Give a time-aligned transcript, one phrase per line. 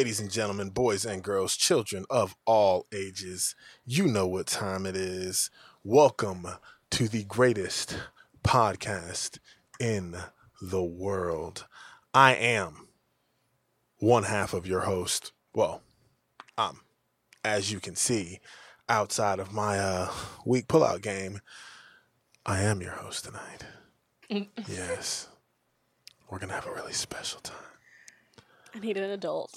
[0.00, 3.54] ladies and gentlemen, boys and girls, children of all ages,
[3.84, 5.50] you know what time it is.
[5.84, 6.46] Welcome
[6.92, 7.98] to the greatest
[8.42, 9.40] podcast
[9.78, 10.16] in
[10.58, 11.66] the world.
[12.14, 12.88] I am
[13.98, 15.32] one half of your host.
[15.52, 15.82] Well,
[16.56, 16.80] um,
[17.44, 18.40] as you can see,
[18.88, 20.10] outside of my uh,
[20.46, 21.40] weak pullout game,
[22.46, 24.48] I am your host tonight.
[24.66, 25.28] yes,
[26.30, 27.69] we're gonna have a really special time.
[28.72, 29.52] I need an adult.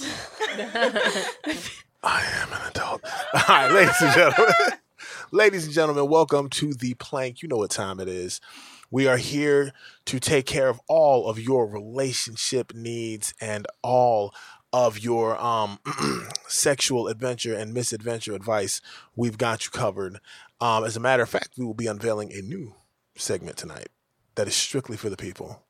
[2.04, 3.02] I am an adult.
[3.34, 4.54] All right, ladies and gentlemen.
[5.32, 7.42] ladies and gentlemen, welcome to the plank.
[7.42, 8.42] You know what time it is.
[8.90, 9.72] We are here
[10.06, 14.34] to take care of all of your relationship needs and all
[14.72, 15.80] of your um,
[16.48, 18.82] sexual adventure and misadventure advice.
[19.16, 20.20] We've got you covered.
[20.60, 22.76] Um, as a matter of fact, we will be unveiling a new
[23.16, 23.90] segment tonight
[24.36, 25.64] that is strictly for the people.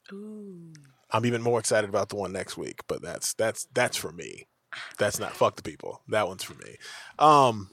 [1.14, 4.48] I'm even more excited about the one next week, but that's that's that's for me.
[4.98, 6.02] That's not fuck the people.
[6.08, 6.78] That one's for me.
[7.20, 7.70] Um,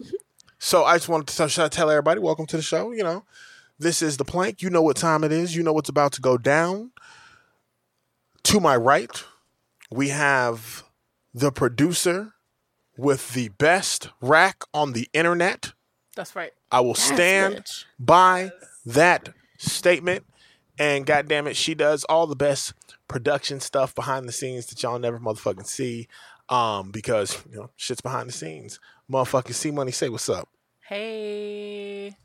[0.59, 2.93] so I just wanted to tell, tell everybody, welcome to the show.
[2.93, 3.25] You know,
[3.79, 4.61] this is the plank.
[4.61, 5.57] You know what time it is.
[5.57, 6.93] You know what's about to go down.
[8.45, 9.25] To my right,
[9.91, 10.85] we have
[11.33, 12.35] the producer
[12.97, 15.73] with the best rack on the internet.
[16.15, 16.53] That's right.
[16.71, 17.65] I will stand
[17.99, 18.51] by
[18.85, 20.27] that statement.
[20.81, 22.73] And goddamn it, she does all the best
[23.07, 26.09] production stuff behind the scenes that y'all never motherfucking see.
[26.49, 28.81] Um, because you know, shit's behind the scenes.
[29.13, 30.49] Motherfucking C Money say what's up.
[30.81, 32.17] Hey.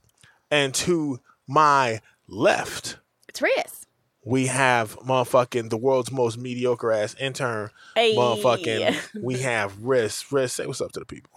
[0.50, 2.97] And to my left,
[3.28, 3.85] It's Riz.
[4.24, 7.69] we have motherfucking the world's most mediocre ass intern.
[7.96, 8.16] Hey.
[8.16, 10.24] Motherfucking we have Riz.
[10.31, 11.31] Riz, say what's up to the people.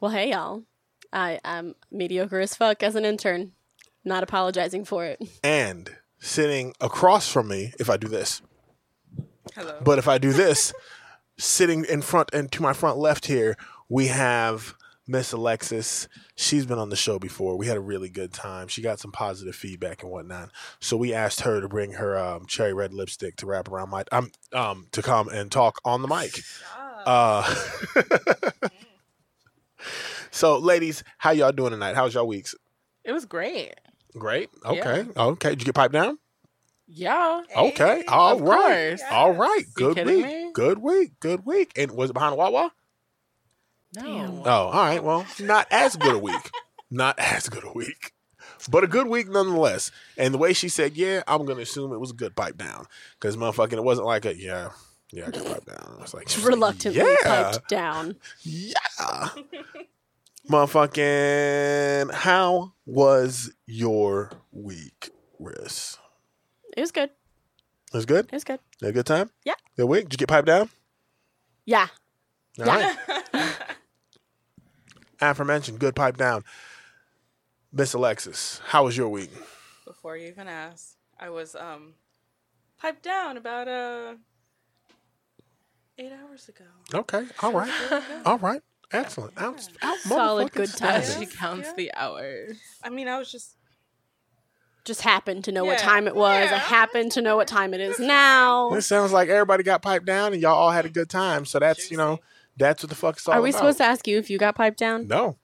[0.00, 0.62] Well, hey, y'all.
[1.12, 3.52] I, I'm mediocre as fuck as an intern.
[4.04, 5.20] Not apologizing for it.
[5.42, 8.42] And sitting across from me, if I do this,
[9.54, 9.78] Hello.
[9.82, 10.72] But if I do this,
[11.38, 13.56] sitting in front and to my front left here,
[13.88, 14.74] we have
[15.06, 16.06] Miss Alexis.
[16.36, 17.56] She's been on the show before.
[17.56, 18.68] We had a really good time.
[18.68, 20.50] She got some positive feedback and whatnot.
[20.80, 24.04] So we asked her to bring her um, cherry red lipstick to wrap around my
[24.12, 26.40] um um to come and talk on the mic.
[27.06, 27.54] Uh,
[30.30, 31.96] so ladies, how y'all doing tonight?
[31.96, 32.54] How's y'all weeks?
[33.04, 33.74] It was great.
[34.18, 34.50] Great.
[34.64, 35.06] Okay.
[35.16, 35.50] Okay.
[35.50, 36.18] Did you get piped down?
[36.86, 37.42] Yeah.
[37.56, 38.04] Okay.
[38.08, 38.88] All Of right.
[38.98, 39.02] course.
[39.10, 39.64] All right.
[39.74, 40.24] Good kidding week.
[40.26, 40.50] me?
[40.54, 41.12] Good week.
[41.20, 41.72] Good week.
[41.76, 42.72] And was it behind the Wawa?
[43.96, 44.42] No.
[44.44, 45.02] Oh, all right.
[45.02, 46.50] Well, not as good a week.
[46.90, 48.12] not as good a week.
[48.70, 49.90] But a good week nonetheless.
[50.16, 52.56] And the way she said, yeah, I'm going to assume it was a good pipe
[52.58, 52.86] down.
[53.20, 54.70] Because motherfucking, it wasn't like a, yeah,
[55.12, 55.94] yeah, I got pipe down.
[55.98, 58.16] I was like, was like, Reluctantly yeah, piped down.
[58.42, 59.28] yeah.
[60.48, 65.98] motherfucking, how was your week, Riz?
[66.76, 67.10] It was good.
[67.92, 68.26] It was good?
[68.26, 68.60] It was good.
[68.80, 69.30] You had a good time?
[69.44, 69.54] Yeah.
[69.76, 70.04] Good week?
[70.08, 70.68] Did you get piped down?
[71.64, 71.88] Yeah.
[72.60, 72.94] All Yeah.
[73.32, 73.54] right.
[75.20, 76.44] Aforementioned, good pipe down.
[77.72, 79.30] Miss Alexis, how was your week?
[79.86, 80.96] before you even asked.
[81.18, 81.94] I was um
[82.78, 84.14] piped down about uh
[85.98, 86.64] eight hours ago.
[86.94, 87.72] Okay, all right,
[88.24, 88.62] all right,
[88.92, 89.32] excellent.
[89.36, 91.02] Out, out Solid good time.
[91.02, 91.74] She counts Yeah.
[91.76, 92.58] the hours.
[92.82, 93.56] I mean, I was just
[94.84, 96.50] Just happened to know what time it was.
[96.50, 98.72] I happened to know what time it is now.
[98.72, 101.44] It sounds like everybody got piped down and y'all all had a good time.
[101.44, 102.20] So that's you know
[102.56, 103.58] that's what the fuck it's all Are we about.
[103.58, 105.06] supposed to ask you if you got piped down?
[105.06, 105.36] No,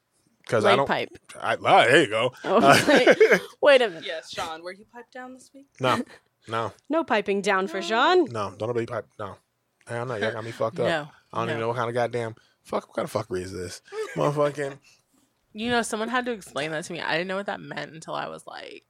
[0.45, 0.87] because I don't.
[0.87, 1.11] pipe.
[1.39, 2.33] I, ah, there you go.
[2.45, 4.05] Oh, Uh, Wait a minute.
[4.07, 4.63] yes, Sean.
[4.63, 5.67] Were you piped down this week?
[5.79, 6.03] no,
[6.49, 8.25] no, No piping down for Sean.
[8.27, 8.55] no.
[8.57, 9.07] Don't nobody pipe.
[9.19, 9.37] No,
[9.87, 10.17] I don't know.
[10.17, 10.87] Y'all got me fucked up.
[10.87, 11.09] No.
[11.35, 12.35] I don't even know what kind of goddamn
[12.65, 12.89] fuck.
[12.89, 13.83] What kind of fuckery is this?
[14.17, 14.79] Motherfucking.
[15.53, 17.01] You know, someone had to explain that to me.
[17.01, 18.85] I didn't know what that meant until I was like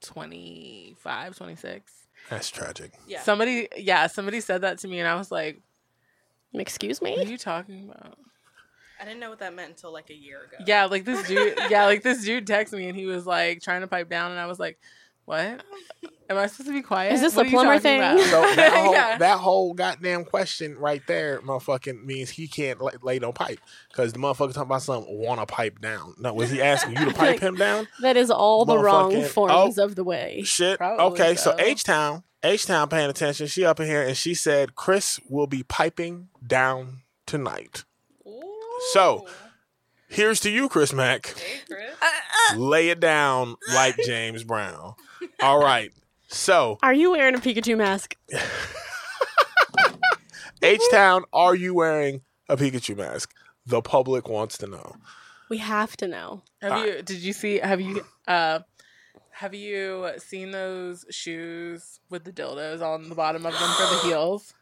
[0.00, 1.92] 25, 26.
[2.30, 2.92] That's tragic.
[3.06, 3.20] Yeah.
[3.20, 5.60] Somebody, yeah, somebody said that to me, and I was like,
[6.54, 8.18] Excuse me, what are you talking about?
[9.00, 10.62] I didn't know what that meant until like a year ago.
[10.66, 13.80] Yeah, like this dude, yeah, like this dude texted me, and he was like trying
[13.80, 14.78] to pipe down, and I was like,
[15.32, 15.64] what?
[16.30, 17.12] Am I supposed to be quiet?
[17.12, 18.00] Is this What a plumber thing?
[18.18, 19.18] So that whole, Yeah.
[19.18, 24.12] that whole goddamn question right there, motherfucking means he can't lay, lay no pipe because
[24.12, 26.14] the motherfucker talking about something want to pipe down.
[26.18, 27.88] No, was he asking you to pipe him down?
[28.00, 29.84] That is all the wrong forms oh.
[29.84, 30.42] of the way.
[30.44, 30.78] Shit.
[30.78, 31.64] Probably okay, so so.
[31.64, 33.46] H Town, H Town paying attention.
[33.46, 37.84] She up in here and she said Chris will be piping down tonight.
[38.26, 38.42] Ooh.
[38.92, 39.26] So-
[40.12, 41.26] Here's to you, Chris Mack.
[41.38, 41.96] Hey, Chris.
[42.56, 44.94] Lay it down like James Brown.
[45.40, 45.90] All right.
[46.28, 48.16] So Are you wearing a Pikachu mask?
[50.62, 53.32] H Town, are you wearing a Pikachu mask?
[53.66, 54.96] The public wants to know.
[55.48, 56.42] We have to know.
[56.60, 57.02] Have you?
[57.02, 57.58] Did you see?
[57.58, 58.04] Have you?
[58.28, 58.60] Uh,
[59.30, 64.00] have you seen those shoes with the dildos on the bottom of them for the
[64.08, 64.54] heels?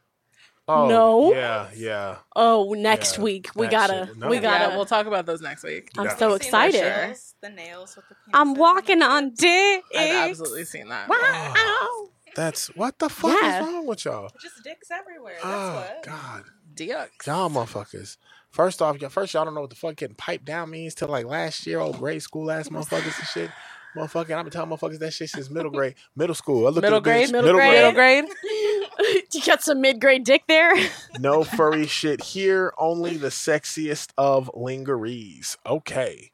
[0.67, 1.33] Oh, No.
[1.33, 2.17] Yeah, yeah.
[2.35, 4.17] Oh, next Yeah, week we gotta, shit.
[4.17, 4.27] No.
[4.29, 4.69] we gotta.
[4.69, 5.89] Yeah, we'll talk about those next week.
[5.97, 6.15] I'm Yeah.
[6.15, 6.81] so Have you the excited.
[6.81, 7.35] nails?
[7.41, 9.83] The nails with the I'm walking on dick.
[9.97, 11.09] I've absolutely seen that.
[11.09, 11.17] Wow.
[11.57, 13.61] Oh, that's what the fuck Yeah.
[13.61, 14.31] is wrong with y'all?
[14.41, 15.33] Just dicks everywhere.
[15.33, 16.03] That's Oh what.
[16.03, 16.43] God,
[16.73, 17.27] Dicks.
[17.27, 18.17] y'all motherfuckers.
[18.51, 21.07] First off, y'all first y'all don't know what the fuck getting piped down means till
[21.09, 23.51] like last year, old grade school ass motherfuckers and shit.
[23.97, 26.65] Motherfucking, I've been telling motherfuckers that shit since middle grade, middle school.
[26.67, 27.31] I looked Middle at the bitch, grade?
[27.31, 28.23] Middle grade, Middle grade?
[28.23, 28.77] Middle grade.
[29.33, 30.71] you got some mid grade dick there.
[31.19, 32.73] No furry shit here.
[32.77, 35.57] Only the sexiest of lingeries.
[35.65, 36.31] Okay.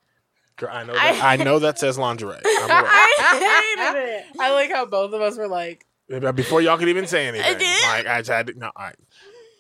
[0.70, 1.24] I know that.
[1.24, 2.38] I, know that says lingerie.
[2.38, 2.72] I'm.
[2.72, 4.26] I hated it.
[4.40, 7.58] I like how both of us were like, uh, Before y'all could even say anything,
[7.58, 7.84] did.
[7.84, 8.48] like I tried.
[8.48, 8.96] To, no, all right.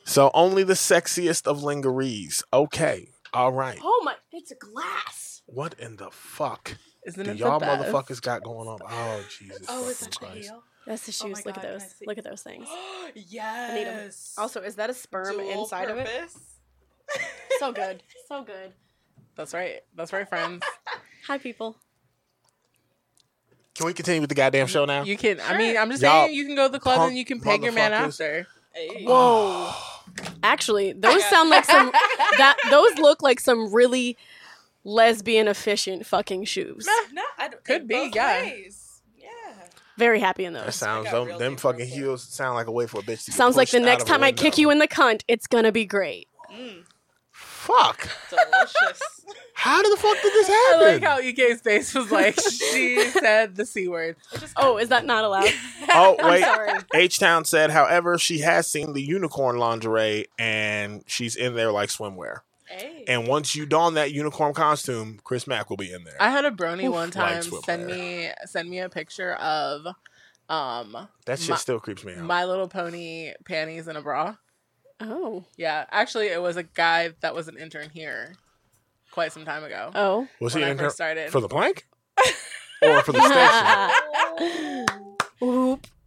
[0.05, 2.43] So only the sexiest of lingeries.
[2.53, 3.09] Okay.
[3.33, 3.79] All right.
[3.83, 4.15] Oh my!
[4.31, 5.41] It's a glass.
[5.45, 8.79] What in the fuck "Isn't do it y'all the best?" motherfuckers got going on?
[8.89, 9.65] Oh Jesus!
[9.69, 10.49] Oh, is fucking that Christ.
[10.49, 10.63] heel?
[10.87, 11.45] That's the Oh shoes.
[11.45, 11.95] Look at God, can those.
[12.07, 12.67] Look at those things.
[13.13, 14.33] yes.
[14.37, 16.09] Also, is that a sperm Dual inside of it?
[17.59, 18.01] So good.
[18.27, 18.73] So good.
[19.35, 19.79] That's right.
[19.95, 20.61] That's right, friends.
[21.27, 21.77] Hi, people.
[23.73, 25.03] Can we continue with the goddamn show now?
[25.03, 25.39] You can.
[25.39, 27.23] I mean, I'm just Y'all saying you can go to the club punk and you
[27.23, 28.07] can peg your man motherfuckers.
[28.07, 28.47] after.
[28.73, 29.05] Hey.
[29.05, 29.71] Whoa.
[30.43, 34.17] Actually, those sound like some that those look like some really
[34.83, 36.85] lesbian efficient fucking shoes.
[37.13, 38.41] No, I don't, Could be, both yeah.
[38.41, 38.86] ways.
[39.97, 40.05] Yeah.
[40.05, 40.65] Very happy in those.
[40.65, 41.95] That sounds them, real them fucking purple.
[41.95, 44.23] heels sound like a way for a bitch to get Sounds like the next time
[44.23, 46.27] I kick you in the cunt, it's gonna be great.
[46.53, 46.83] Mm,
[47.31, 48.09] Fuck.
[48.29, 49.01] delicious.
[49.53, 50.79] How the fuck did this happen?
[50.79, 51.01] I happen?
[51.01, 54.15] like how EK's face was like she said the c word.
[54.55, 55.49] Oh, is that not allowed?
[55.89, 56.45] oh wait.
[56.93, 61.89] H Town said, however, she has seen the unicorn lingerie and she's in there like
[61.89, 62.41] swimwear.
[62.67, 63.05] Hey.
[63.07, 66.17] And once you don that unicorn costume, Chris Mack will be in there.
[66.19, 66.93] I had a brony Oof.
[66.93, 69.85] one time send me send me a picture of
[70.49, 72.19] um that shit my- still creeps me out.
[72.23, 74.35] My Little Pony panties and a bra.
[74.99, 75.45] Oh.
[75.57, 78.33] Yeah, actually, it was a guy that was an intern here
[79.11, 80.27] quite some time ago Oh.
[80.41, 81.29] was when he I in first started.
[81.31, 81.87] for the plank
[82.81, 83.21] or for the
[84.37, 84.85] station?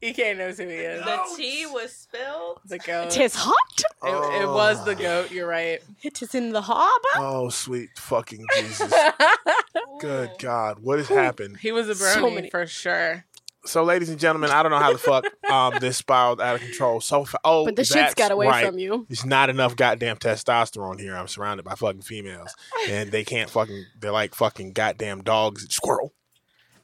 [0.03, 0.09] Oop.
[0.19, 1.05] EK knows who he is.
[1.05, 2.61] the tea was spilled.
[2.67, 3.11] The goat.
[3.11, 3.57] Tis hot.
[4.03, 5.31] It, it was the goat.
[5.31, 5.79] You're right.
[6.03, 7.09] It is in the harbor.
[7.17, 8.93] Oh, sweet fucking Jesus!
[10.01, 11.59] Good God, what has happened?
[11.59, 13.25] he was a So brony many- for sure.
[13.67, 16.63] So, ladies and gentlemen, I don't know how the fuck um this spiraled out of
[16.63, 17.03] control.
[17.03, 18.65] So, fa- oh, But the shit's that's got away right.
[18.67, 19.05] from you.
[19.11, 21.15] There's not enough goddamn testosterone here.
[21.15, 22.55] I'm surrounded by fucking females,
[22.89, 23.85] and they can't fucking.
[24.01, 25.67] They're like fucking goddamn dogs.
[25.75, 26.15] Squirrel,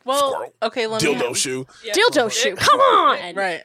[0.06, 0.54] Well, Squirrel.
[0.62, 1.34] okay, let dildo me.
[1.34, 1.66] shoe.
[1.84, 1.92] Yeah.
[1.92, 2.56] Dildo shoe.
[2.56, 3.34] Come on.
[3.34, 3.62] Right.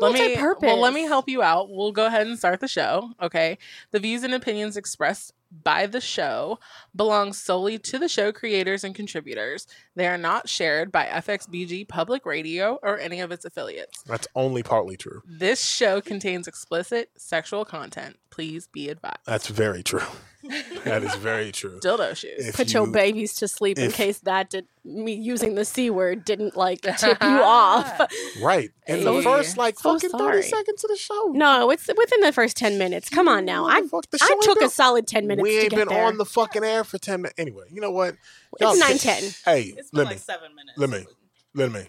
[0.00, 0.62] Let me multi-purpose.
[0.66, 1.68] well, let me help you out.
[1.70, 3.10] We'll go ahead and start the show.
[3.22, 3.58] Okay.
[3.90, 5.32] The views and opinions expressed
[5.64, 6.58] by the show
[6.96, 9.66] belong solely to the show creators and contributors.
[9.94, 14.02] They are not shared by FXBG Public Radio or any of its affiliates.
[14.04, 15.20] That's only partly true.
[15.26, 18.16] This show contains explicit sexual content.
[18.30, 19.18] Please be advised.
[19.26, 20.00] That's very true.
[20.84, 21.78] That is very true.
[21.80, 22.48] Dildo shoes.
[22.48, 25.88] If Put you- your babies to sleep in case that did me using the c
[25.90, 28.00] word didn't like tip you off.
[28.42, 30.42] Right in the first like So fucking sorry.
[30.42, 31.30] thirty seconds of the show.
[31.34, 33.08] No, it's within the first ten minutes.
[33.08, 33.66] Come on now.
[33.66, 36.04] I the I took been- a solid ten minutes We to ain't get been there.
[36.06, 37.38] on the fucking air for ten minutes.
[37.38, 38.16] Anyway, you know what?
[38.60, 39.42] It's Y'all- 9:10.
[39.44, 40.76] Hey, It's been let like me, seven minutes.
[40.78, 41.06] let me,
[41.54, 41.88] let me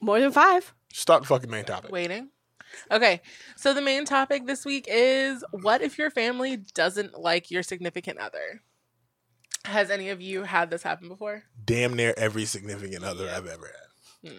[0.00, 0.74] More than five.
[0.92, 1.90] start the fucking main topic.
[1.90, 2.28] Waiting.
[2.90, 3.20] Okay.
[3.56, 8.18] So the main topic this week is what if your family doesn't like your significant
[8.18, 8.62] other?
[9.64, 11.44] Has any of you had this happen before?
[11.64, 14.32] Damn near every significant other I've ever had.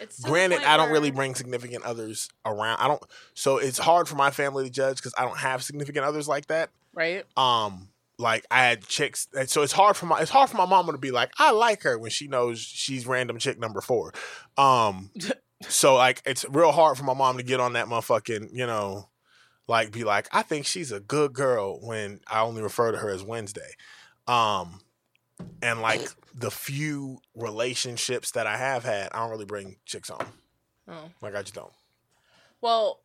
[0.00, 2.78] It's to the Granted, I don't really bring significant others around.
[2.78, 3.02] I don't,
[3.34, 6.46] so it's hard for my family to judge because I don't have significant others like
[6.46, 6.70] that.
[6.94, 7.24] Right?
[7.36, 7.88] Um,
[8.18, 10.92] like I had chicks, and so it's hard for my it's hard for my mama
[10.92, 14.12] to be like I like her when she knows she's random chick number four.
[14.56, 15.10] Um,
[15.62, 19.08] so like it's real hard for my mom to get on that motherfucking you know,
[19.66, 23.10] like be like I think she's a good girl when I only refer to her
[23.10, 23.70] as Wednesday.
[24.26, 24.80] Um,
[25.62, 30.26] and like the few relationships that I have had, I don't really bring chicks home.
[30.88, 31.10] Oh.
[31.20, 31.72] Like I just don't.
[32.60, 33.00] Well,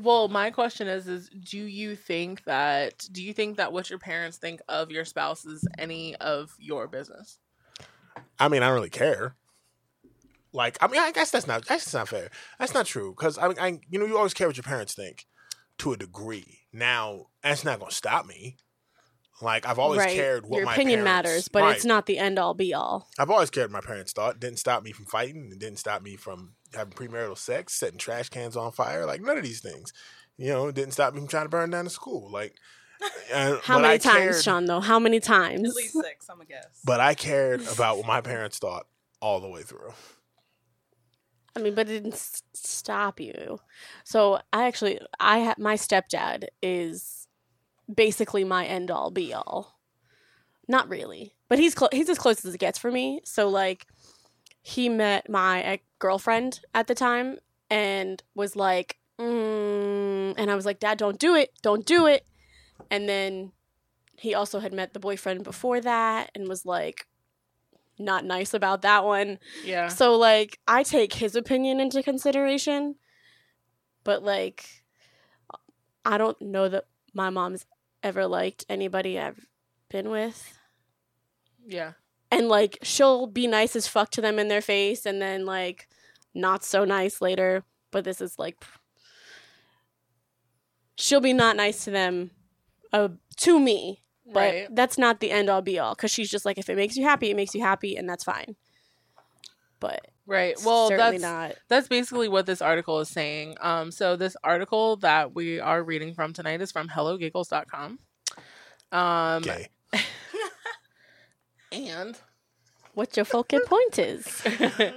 [0.00, 3.98] well, my question is is do you think that do you think that what your
[3.98, 7.38] parents think of your spouse is any of your business?
[8.38, 9.36] I mean, I don't really care.
[10.52, 12.30] Like, I mean, I guess that's not that's not fair.
[12.58, 14.94] That's not true because I mean, I you know, you always care what your parents
[14.94, 15.26] think
[15.78, 16.60] to a degree.
[16.72, 18.56] Now, that's not gonna stop me.
[19.40, 20.14] Like, I've always right.
[20.14, 21.74] cared what Your my opinion parents- matters, but Right.
[21.76, 23.08] it's not the end all be all.
[23.18, 24.38] I've always cared what my parents thought.
[24.38, 25.50] Didn't stop me from fighting.
[25.50, 29.04] It didn't stop me from having premarital sex, setting trash cans on fire.
[29.04, 29.92] Like none of these things.
[30.36, 32.30] You know, didn't stop me from trying to burn down the school.
[32.30, 32.54] Like,
[33.32, 34.64] uh, How many I times, cared- Sean?
[34.66, 35.70] Though, how many times?
[35.70, 36.66] At least six, I'm a guess.
[36.84, 38.86] But I cared about what my parents thought
[39.20, 39.92] all the way through.
[41.54, 42.16] I mean, but it didn't
[42.54, 43.60] stop you.
[44.04, 47.26] So I actually, I ha- my stepdad is
[47.92, 49.78] basically my end all be all.
[50.68, 53.20] Not really, but he's clo- he's as close as it gets for me.
[53.24, 53.86] So like,
[54.62, 60.78] he met my girlfriend at the time and was like, mm, and I was like,
[60.78, 62.24] Dad, don't do it, don't do it.
[62.90, 63.52] And then
[64.16, 67.06] he also had met the boyfriend before that and was like,
[67.98, 69.38] not nice about that one.
[69.64, 69.88] Yeah.
[69.88, 72.96] So like I take his opinion into consideration,
[74.04, 74.64] but like
[76.04, 76.84] I don't know that
[77.14, 77.66] my mom's
[78.02, 79.46] ever liked anybody I've
[79.88, 80.58] been with.
[81.64, 81.92] Yeah.
[82.30, 85.88] And like she'll be nice as fuck to them in their face and then like
[86.34, 88.64] not so nice later, but this is like
[90.96, 92.30] she'll be not nice to them
[92.92, 94.68] uh, to me but Right.
[94.74, 97.04] that's not the end all be all because she's just like if it makes you
[97.04, 98.56] happy it makes you happy and that's fine
[99.80, 100.54] but Right.
[100.64, 103.56] Well, certainly that's not that's basically what this article is saying.
[103.60, 107.98] Um, so this article that we are reading from tonight is from HelloGiggles.com.
[108.92, 109.68] Um, Gay.
[111.72, 112.16] and
[112.94, 114.42] what your fucking point is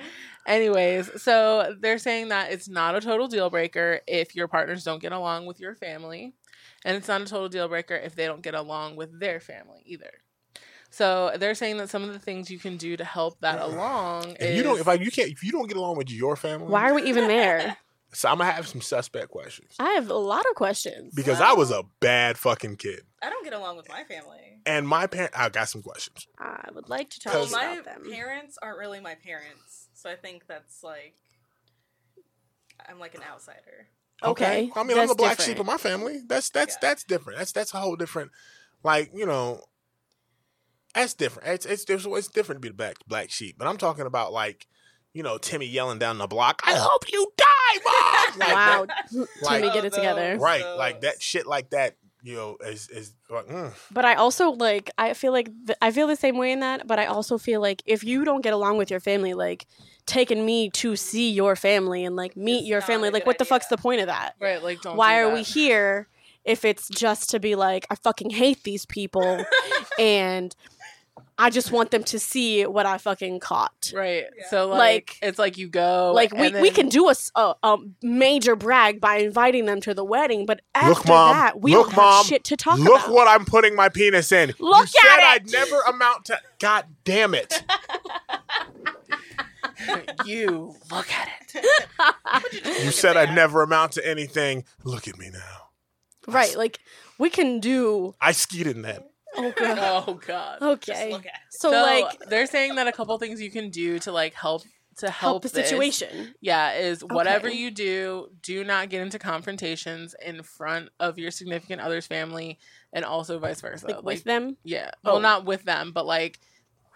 [0.47, 5.01] Anyways, so they're saying that it's not a total deal breaker if your partners don't
[5.01, 6.35] get along with your family,
[6.85, 9.81] and it's not a total deal breaker if they don't get along with their family
[9.85, 10.11] either.
[10.91, 14.31] So they're saying that some of the things you can do to help that along
[14.39, 16.37] If is you don't, if I, you can't, if you don't get along with your
[16.37, 17.75] family, why are we even there
[18.13, 21.51] So I'm gonna have some suspect questions i have a lot of questions because I
[21.51, 24.61] was a bad fucking kid, I don't get along with my family.
[24.65, 25.33] and my parent.
[25.37, 26.25] I got some questions.
[26.39, 30.09] i would like to talk Well, my about them parents aren't really my parents, so
[30.09, 31.15] I think that's like
[32.87, 33.87] I'm like an outsider.
[34.23, 35.57] Okay, I mean, I'm the black different.
[35.57, 36.21] sheep of my family.
[36.25, 36.79] That's that's Yeah.
[36.89, 37.39] that's different.
[37.39, 38.31] That's that's a whole different.
[38.83, 39.61] Like you know,
[40.93, 41.49] that's different.
[41.49, 43.55] It's it's it's, it's different to be the black black sheep.
[43.57, 44.67] But I'm talking about like,
[45.13, 46.61] you know, Timmy yelling down the block.
[46.65, 47.45] I hope you die,
[47.83, 48.39] mom.
[48.39, 51.95] Like wow that- like- timmy get it together right, like that shit, like that.
[52.25, 53.71] You know, is is like, mm.
[53.91, 56.87] but i also like i feel like th- i feel the same way in that
[56.87, 59.67] but i also feel like if you don't get along with your family like
[60.07, 63.37] taking me to see your family and like meet It's your family like good what
[63.37, 64.97] the fuck's the point of that right, like don't.
[64.97, 65.35] why do are that.
[65.35, 66.07] we here
[66.45, 69.45] if it's just to be like i fucking hate these people
[69.99, 70.55] and
[71.37, 74.23] i just want them to see what i fucking caught Right.
[74.37, 74.47] Yeah.
[74.49, 77.15] So like, Like- it's like you go like we, and we can do a
[77.63, 81.35] a major brag by inviting them to the wedding but after Look, Mom.
[81.35, 82.17] that we Look, don't Mom.
[82.17, 84.49] have shit to talk look about Look what I'm putting my penis in.
[84.49, 86.39] you Look said at I'd never amount to.
[86.59, 87.63] God damn it!
[90.25, 91.53] you look at it.
[92.83, 94.65] You said I'd never amount to anything.
[94.83, 95.69] Look at me now.
[96.27, 96.79] right like
[97.17, 99.09] we can do I skied in that.
[99.37, 100.61] Oh, oh god Oh god.
[100.61, 101.39] okay look at it.
[101.51, 104.63] so, So like they're saying that a couple things you can do to like help
[104.97, 107.57] to help, help the this, situation Yeah, is whatever Okay.
[107.57, 112.59] you do, do not get into confrontations in front of your significant other's family,
[112.93, 113.87] and also vice versa.
[113.87, 115.13] like with them yeah, Oh.
[115.13, 116.39] well, not with them, but like,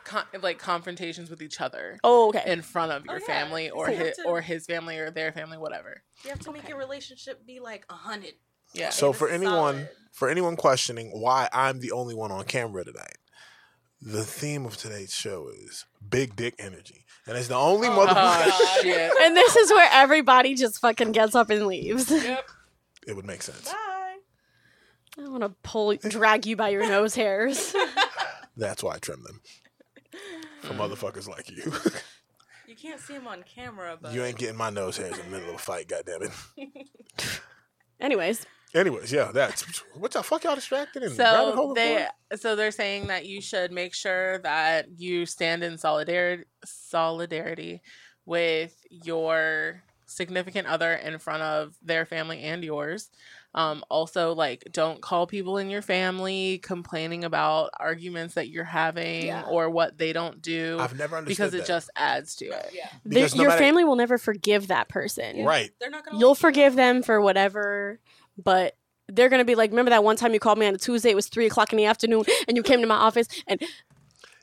[0.05, 3.25] con- like confrontations with each other oh okay in front of Oh, your yeah.
[3.27, 6.01] family or So you have his, to- or his family or their family, whatever.
[6.23, 8.35] You have to make your relationship be like a hundred.
[8.73, 8.89] Yeah.
[8.91, 9.89] So for anyone solid.
[10.11, 13.17] for anyone questioning why I'm the only one on camera tonight,
[14.01, 18.13] the theme of today's show is big dick energy, and it's the only Oh, mother.
[18.15, 19.11] Oh shit.
[19.21, 22.47] and this is where everybody just fucking gets up and leaves yep.
[23.07, 23.71] it would make sense.
[23.71, 23.75] Bye.
[25.17, 27.75] I want to pull, drag you by your nose hairs.
[28.55, 29.41] That's why I trim them
[30.61, 31.73] for motherfuckers like you.
[32.67, 35.37] You can't see them on camera, but you ain't getting my nose hairs in the
[35.37, 35.87] middle of a fight.
[35.89, 37.41] Goddamn it.
[37.99, 38.45] Anyways,
[38.75, 39.63] Anyways, yeah, that's
[39.95, 43.41] what the fuck y'all distracted and rabbit So hole they so they're saying that you
[43.41, 47.81] should make sure that you stand in solidarity solidarity
[48.25, 53.09] with your significant other in front of their family and yours.
[53.55, 59.25] Um, also, like, don't call people in your family complaining about arguments that you're having
[59.27, 59.41] Yeah.
[59.49, 61.67] or what they don't do I've never understood because it that.
[61.67, 62.69] just adds to it.
[62.73, 65.43] yeah, the- no your matter- family will never forgive that person.
[65.43, 65.71] right.
[65.79, 66.19] they're not gonna.
[66.19, 67.99] You'll forgive them for whatever,
[68.43, 68.75] but
[69.07, 71.09] they're gonna be like, remember that one time you called me on a Tuesday?
[71.09, 73.61] It was three o'clock in the afternoon, and you came to my office, and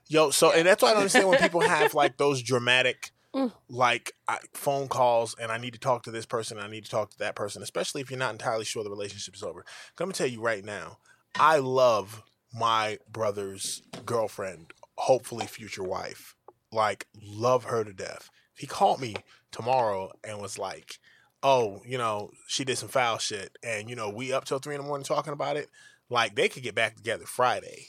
[0.08, 3.52] Yo, so and that's why I don't understand when people have like those dramatic Mm.
[3.68, 6.90] like I, phone calls and I need to talk to this person, I need to
[6.90, 9.62] talk to that person, especially if you're not entirely sure the relationship is over.
[10.00, 11.00] Let me tell you right now,
[11.34, 12.22] I love
[12.54, 16.34] my brother's girlfriend, hopefully future wife.
[16.72, 18.30] Like love her to death.
[18.56, 19.16] He called me
[19.52, 20.98] tomorrow and was like,
[21.46, 24.74] "Oh, you know, she did some foul shit," and you know, we up till three
[24.74, 25.68] in the morning talking about it,
[26.10, 27.86] like they could get back together Friday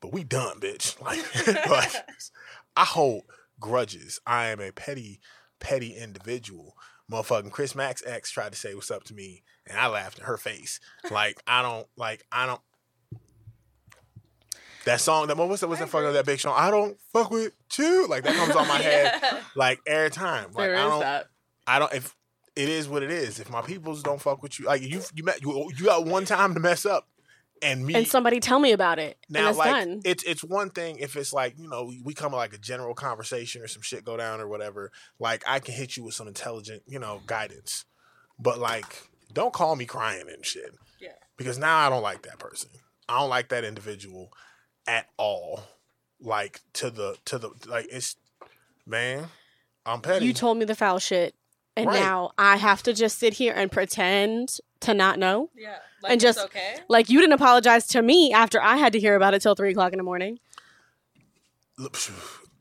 [0.00, 0.96] but we done, bitch.
[1.00, 1.92] Like, like
[2.76, 3.22] I hold
[3.58, 4.20] grudges.
[4.26, 5.20] I am a petty
[5.58, 6.74] petty individual.
[7.10, 10.24] Motherfucking Chris Mack's ex tried to say what's up to me, and I laughed in
[10.24, 10.80] her face.
[11.10, 12.60] Like I don't like I don't.
[14.86, 15.68] That song, that what's that?
[15.68, 16.54] What's that fucking that big song?
[16.56, 18.06] I don't fuck with you.
[18.08, 19.20] Like that comes on my head
[19.54, 20.46] like every time.
[20.52, 21.00] Like There I is don't.
[21.00, 21.26] that.
[21.66, 21.92] I don't.
[21.92, 22.16] If
[22.60, 25.24] it is what it is, if my peoples don't fuck with you, like you, you
[25.24, 27.08] met you, you got one time to mess up,
[27.62, 29.16] and me and somebody tell me about it.
[29.28, 30.00] and now it's like done.
[30.04, 33.62] it's it's one thing if it's like you know we come like a general conversation
[33.62, 34.92] or some shit go down or whatever.
[35.18, 37.84] Like I can hit you with some intelligent you know guidance,
[38.38, 40.74] but like don't call me crying and shit.
[41.00, 41.10] Yeah.
[41.36, 42.70] Because now I don't like that person.
[43.08, 44.32] I don't like that individual
[44.86, 45.62] at all.
[46.20, 48.16] Like to the to the like it's
[48.86, 49.28] man.
[49.86, 50.26] I'm petty.
[50.26, 51.34] you told me the foul shit,
[51.76, 52.00] and Right.
[52.00, 55.50] now I have to just sit here and pretend to not know.
[55.56, 55.78] Yeah.
[56.02, 56.76] Like And it's just- okay.
[56.88, 59.70] Like you didn't apologize to me after I had to hear about it till three
[59.72, 60.38] o'clock in the morning.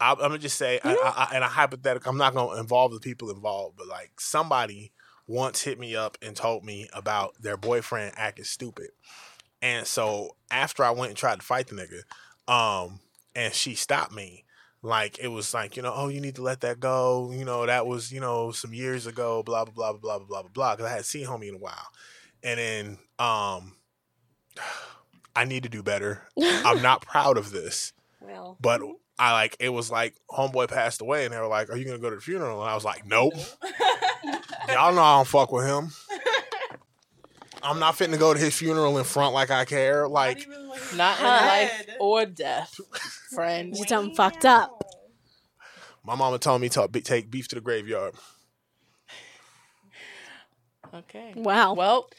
[0.02, 2.10] I, I'm gonna just say, I, I, I, and a hypothetical.
[2.10, 4.94] I'm not gonna involve the people involved, but like somebody
[5.28, 8.90] once hit me up and told me about their boyfriend acting stupid,
[9.62, 13.02] and so after I went and tried to fight the nigga, um,
[13.36, 14.46] and she stopped me.
[14.82, 17.32] Like it was like you know, oh, you need to let that go.
[17.34, 19.44] You know, that was you know some years ago.
[19.44, 20.76] Blah blah blah blah blah blah blah blah.
[20.76, 21.88] Because I hadn't seen homie in a while,
[22.44, 23.76] and then um,
[25.36, 26.24] I need to do better.
[26.42, 27.94] I'm not proud of this.
[28.22, 28.82] Well, But
[29.18, 32.00] I like it was like homeboy passed away, and they were like, "Are you gonna
[32.00, 33.34] go to the funeral?" And I was like, "Nope."
[34.70, 35.90] Y'all know I don't fuck with him.
[37.64, 40.08] I'm not fitting to go to his funeral in front like I care.
[40.08, 42.74] Like, Not even like Not in life or death,
[43.34, 43.76] friend.
[43.76, 44.84] you done fucked up.
[46.04, 48.14] my mama told me to take beef to the graveyard.
[50.94, 51.34] Okay.
[51.36, 51.74] Wow.
[51.74, 52.10] Well,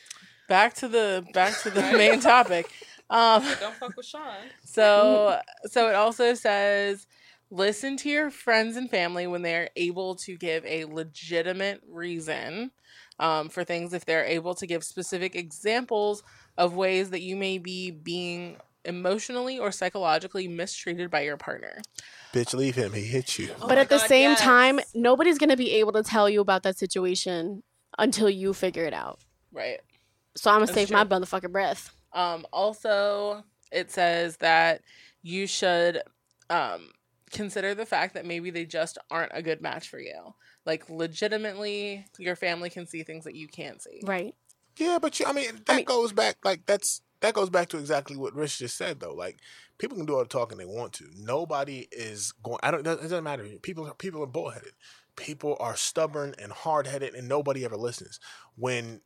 [0.48, 2.70] back to the back to the main topic.
[3.08, 4.22] Um, Don't fuck with Sean.
[4.64, 7.06] so so it also says
[7.50, 12.70] listen to your friends and family when they are able to give a legitimate reason
[13.20, 16.24] um, for things if they're able to give specific examples
[16.58, 21.80] of ways that you may be being emotionally or psychologically mistreated by your partner
[22.32, 22.92] Bitch, leave him.
[22.92, 23.50] He hit you.
[23.60, 24.40] Oh but my at the same yes.
[24.40, 27.62] time, nobody's gonna be able to tell you about that situation
[27.98, 29.20] until you figure it out.
[29.52, 29.80] right
[30.36, 31.94] So I'm gonna That's save my motherfucking breath.
[32.12, 34.82] Um, also, it says that
[35.22, 36.02] you should
[36.48, 36.90] um,
[37.30, 40.34] consider the fact that maybe they just aren't a good match for you.
[40.66, 44.00] Like, legitimately, your family can see things that you can't see.
[44.04, 44.34] Right.
[44.76, 46.36] Yeah, but you, I mean, that mean- goes back.
[46.44, 49.14] Like that's that goes back to exactly what Rich just said, though.
[49.14, 49.38] Like
[49.78, 51.04] people can do all the talking they want to.
[51.14, 52.60] Nobody is going.
[52.62, 52.80] I don't.
[52.80, 53.44] It doesn't matter.
[53.62, 54.72] People people are bullheaded.
[55.16, 58.20] People are stubborn and hard headed, and nobody ever listens.
[58.56, 59.02] When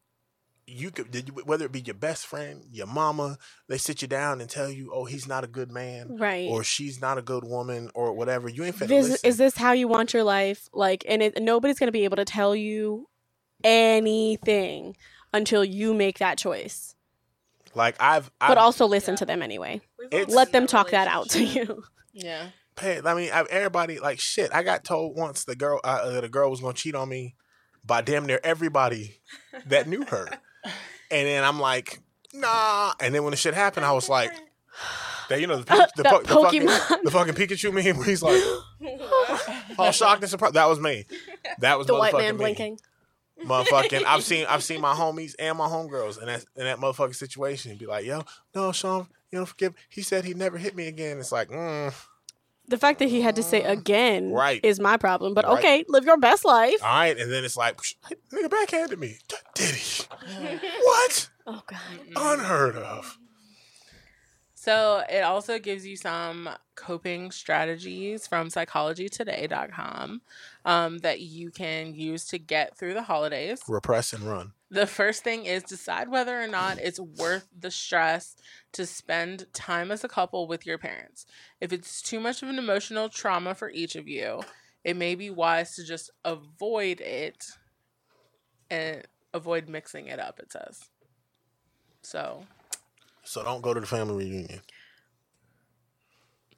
[0.67, 3.37] you could, whether it be your best friend, your mama,
[3.69, 6.49] they sit you down and tell you, "Oh, he's not a good man." Right.
[6.49, 8.49] Or she's not a good woman, or whatever.
[8.49, 9.29] You ain't finna This, listen.
[9.29, 10.69] is this how you want your life?
[10.73, 13.09] Like, and it, nobody's gonna be able to tell you
[13.63, 14.97] anything
[15.33, 16.95] until you make that choice.
[17.77, 19.17] like I've, I've But also listen Yeah.
[19.19, 19.81] to them anyway.
[19.99, 21.83] We've It's- all Let them talk that out to you.
[22.13, 22.51] Yeah.
[22.77, 23.05] paid.
[23.05, 24.55] I mean, I, everybody like shit.
[24.55, 27.35] I got told once the girl uh, that a girl was gonna cheat on me
[27.85, 29.21] by damn near everybody
[29.67, 30.29] that knew her,
[31.11, 32.01] and then I'm like,
[32.33, 32.93] nah.
[33.01, 34.31] And then when the shit happened, I was like,
[35.29, 35.65] that you know the,
[35.97, 36.67] the, fu- the fucking
[37.05, 38.43] the fucking Pikachu meme where he's like
[39.79, 40.55] all shocked and surprised.
[40.55, 41.07] That was me.
[41.61, 42.39] That was The white man me.
[42.39, 42.79] blinking.
[43.45, 47.17] Motherfucking, I've seen I've seen my homies and my homegirls in that in that motherfucking
[47.17, 48.23] situation and be like, yo,
[48.55, 49.75] no, Sean, you don't forgive.
[49.89, 51.19] He said he'd never hit me again.
[51.19, 51.93] It's like, mm,
[52.67, 53.71] The fact that he had to say mm-hmm.
[53.73, 54.61] again Right.
[54.63, 55.35] is my problem.
[55.35, 55.59] But Right.
[55.59, 56.83] okay, live your best life.
[56.83, 57.79] all right, and then it's like,
[58.33, 59.19] nigga backhanded me.
[59.55, 60.05] Did he?
[60.83, 61.29] what?
[61.47, 61.81] Oh god.
[62.17, 63.19] Unheard of.
[64.65, 70.23] So it also gives you some coping strategies from psychologytoday.com
[70.65, 73.61] um, that you can use to get through the holidays.
[73.69, 74.53] Repress and run.
[74.71, 78.37] The first thing is decide whether or not it's worth the stress
[78.73, 81.27] to spend time as a couple with your parents.
[81.61, 84.41] If it's too much of an emotional trauma for each of you,
[84.83, 87.45] it may be wise to just avoid it
[88.71, 89.03] and
[89.35, 90.89] avoid mixing it up, it says.
[92.01, 92.47] So,
[93.25, 94.61] So don't go to the family reunion.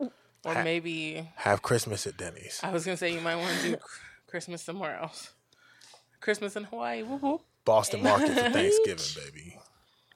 [0.01, 2.61] or Ha- maybe Have Christmas at Denny's.
[2.63, 3.77] I was gonna say you might want to do
[4.27, 5.33] Christmas somewhere else.
[6.21, 7.03] Christmas in Hawaii.
[7.03, 7.43] Whoop.
[7.65, 9.59] Boston Market for Thanksgiving, baby.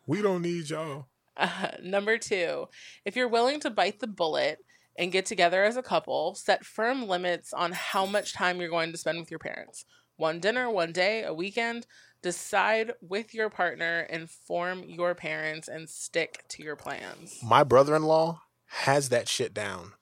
[0.06, 1.06] We don't need y'all.
[1.36, 2.68] Uh, number two,
[3.04, 4.58] if you're willing to bite the bullet
[4.98, 8.92] and get together as a couple, set firm limits on how much time you're going
[8.92, 9.84] to spend with your parents.
[10.16, 11.86] One dinner, one day, a weekend.
[12.22, 17.38] Decide with your partner, inform your parents, and stick to your plans.
[17.42, 19.92] My brother-in-law has that shit down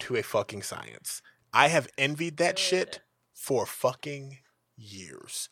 [0.00, 1.20] to a fucking science.
[1.52, 3.00] I have envied that shit
[3.32, 4.38] for fucking
[4.76, 5.48] years.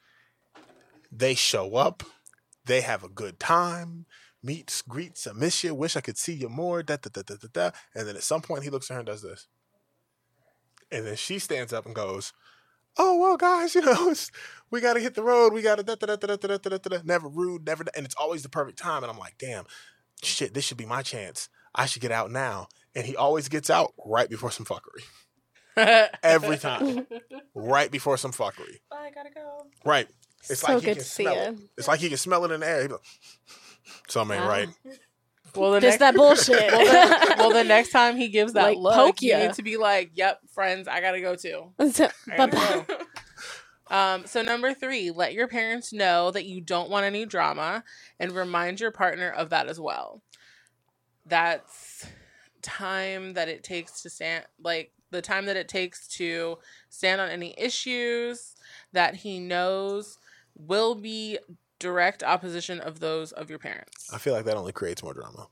[1.11, 2.03] They show up,
[2.65, 4.07] they have a good time,
[4.43, 7.35] meets, greets, I miss you, wish I could see you more, da da da da
[7.35, 7.71] da da.
[7.95, 9.47] And then at some point he looks at her and does this.
[10.91, 12.33] And then she stands up and goes,
[12.99, 14.31] Oh well, guys, you know, it's,
[14.71, 15.53] we got to hit the road.
[15.53, 16.99] We got to da da da da da da da da da.
[17.05, 19.03] Never rude, never, and it's always the perfect time.
[19.03, 19.65] And I'm like, damn,
[20.23, 21.49] shit, this should be my chance.
[21.75, 22.69] I should get out now.
[22.95, 25.05] And he always gets out right before some fuckery.
[26.23, 27.07] Every time,
[27.55, 28.81] right before some fuckery.
[28.91, 29.67] Bye, gotta go.
[29.85, 30.07] Right.
[30.51, 31.53] It's so like he good can to see smell it.
[31.53, 31.69] you.
[31.79, 32.83] It's like he can smell it in the air.
[32.83, 32.99] He go,
[34.09, 34.51] Something ain't Wow.
[34.51, 34.69] right.
[35.55, 36.73] well, the Just next, that bullshit.
[36.73, 39.62] well, the, well, the next time he gives that Like, look, poke you need to
[39.62, 42.85] be like, "Yep, friends, I gotta go too." So- gotta bye-bye.
[42.88, 42.97] go.
[43.95, 47.85] Um, so number three, let your parents know that you don't want any drama,
[48.19, 50.23] and remind your partner of that as well.
[51.27, 52.07] That's
[52.62, 57.29] time that it takes to stand, like the time that it takes to stand on
[57.29, 58.55] any issues
[58.93, 60.19] that he knows
[60.57, 61.38] will be
[61.83, 64.09] direct opposition of those of your parents.
[64.12, 65.49] I feel like that only creates more drama.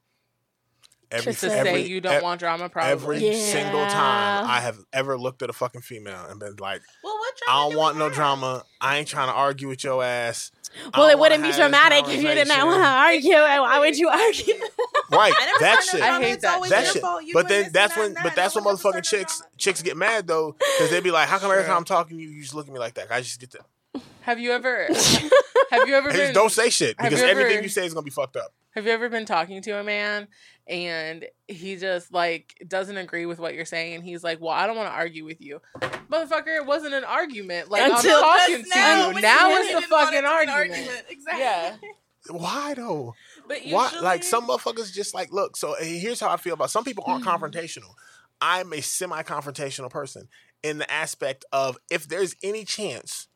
[1.13, 2.93] Every, To to say say you don't ev- want drama, probably.
[2.93, 3.33] Every Yeah.
[3.53, 7.35] single time I have ever looked at a fucking female and been like, Well, what
[7.49, 8.13] I don't do want no have?
[8.15, 8.65] drama.
[8.81, 10.53] I ain't trying to argue with your ass.
[10.97, 13.33] Well, it wouldn't be dramatic if you did not want to conversation.
[13.35, 13.61] argue.
[13.63, 14.55] Why would you argue?
[15.11, 15.33] Right.
[15.37, 16.01] I That shit.
[16.01, 16.71] I hate that shit.
[16.71, 17.35] that shit.
[17.35, 20.29] But then that's when, but that's when I want to motherfucking chicks chicks get mad
[20.29, 22.55] though because they be like, how come every time I'm talking to you, you just
[22.55, 23.11] look at me like that?
[23.11, 23.59] I just get to
[24.23, 24.87] Have you ever?
[25.71, 26.17] have you ever been?
[26.19, 28.53] just don't say shit because you ever- everything you say is gonna be fucked up.
[28.75, 30.29] Have you ever been talking to a man
[30.69, 34.67] and he just like doesn't agree with what you're saying and he's like, "Well, I
[34.67, 35.61] don't want to argue with you."
[36.09, 37.69] Motherfucker, it wasn't an argument.
[37.71, 39.21] Like Until- I'm talking to now, you.
[39.21, 41.05] Now it's the fucking it to be an argument.
[41.09, 41.41] Exactly.
[41.43, 41.77] Yeah.
[42.31, 43.15] Why though?
[43.49, 43.91] But Why?
[44.01, 45.57] Like some motherfuckers just like look.
[45.57, 47.45] So here's how I feel about some people aren't Mm-hmm.
[47.45, 47.95] confrontational.
[48.43, 50.29] I'm a semi-confrontational person
[50.63, 53.27] in the aspect of if there's any chance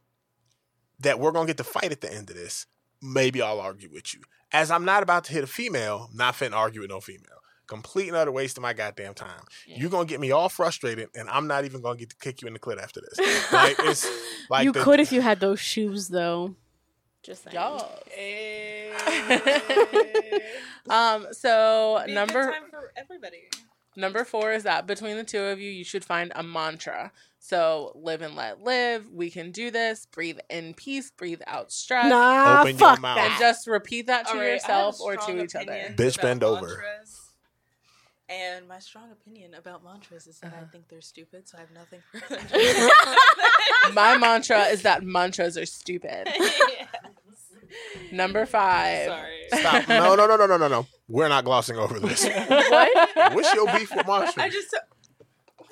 [1.01, 2.67] that we're gonna get to fight at the end of this,
[3.03, 4.21] maybe I'll argue with you.
[4.53, 7.31] As I'm not about to hit a female, I'm not finna argue with no female.
[7.67, 9.43] Complete and utter waste of my goddamn time.
[9.67, 9.79] Yeah.
[9.79, 12.49] You're gonna get me all frustrated, and I'm not even gonna get to kick you
[12.49, 13.19] in the clit after this.
[13.53, 14.07] Like it's
[14.51, 16.55] like you the- could if you had those shoes, though.
[17.23, 17.55] Just saying.
[17.55, 17.99] Y'all.
[18.11, 18.93] Hey.
[20.91, 21.29] Um.
[21.33, 23.45] So Be a good number time for everybody.
[23.97, 27.13] Number four is that between the two of you, you should find a mantra.
[27.39, 29.11] So live and let live.
[29.13, 30.07] We can do this.
[30.07, 31.11] Breathe in peace.
[31.11, 32.09] Breathe out stress.
[32.09, 33.19] Nah, Open your mouth.
[33.19, 35.95] And just repeat that to All right, I have yourself or to each other.
[35.97, 36.83] Bitch, bend over.
[38.27, 40.67] And my strong opinion about mantras is that I Uh-huh.
[40.73, 42.21] think they're stupid, so I have nothing for
[43.89, 43.95] them.
[43.95, 46.29] My mantra is that mantras are stupid.
[46.35, 46.89] Yes.
[48.13, 49.07] Number five.
[49.07, 49.31] Sorry.
[49.53, 49.89] Stop.
[49.89, 50.87] No, no, no, no, no, no, no.
[51.09, 52.25] We're not glossing over this.
[52.47, 53.35] what?
[53.35, 54.43] What's your beef with Marshall?
[54.43, 54.75] I just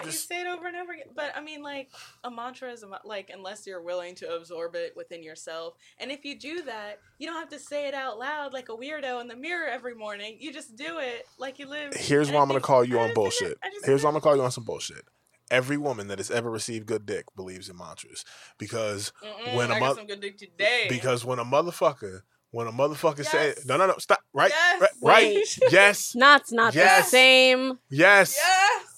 [0.05, 1.91] you Just- say it over and over again, but I mean, like
[2.25, 6.25] a mantra is a, like unless you're willing to absorb it within yourself, and if
[6.25, 9.29] you do that, you don't have to say it out loud like a weirdo in
[9.29, 10.37] the mirror every morning.
[10.41, 11.95] You just do it like you live.
[11.95, 13.51] Here's and why I I'm gonna call you on bullshit.
[13.61, 15.05] that- I just Here's why I'm gonna call you on some bullshit.
[15.53, 18.25] Every woman that has ever received good dick believes in mantras
[18.59, 20.87] because Mm-mm, when a I mo- some good dick today.
[20.89, 23.67] because when a motherfucker when a motherfucker says Yes.
[23.67, 24.81] no no no stop right Yes.
[24.81, 25.59] right, right Wait.
[25.73, 27.05] yes Not not Yes.
[27.05, 27.79] the same.
[27.91, 28.92] yes yes.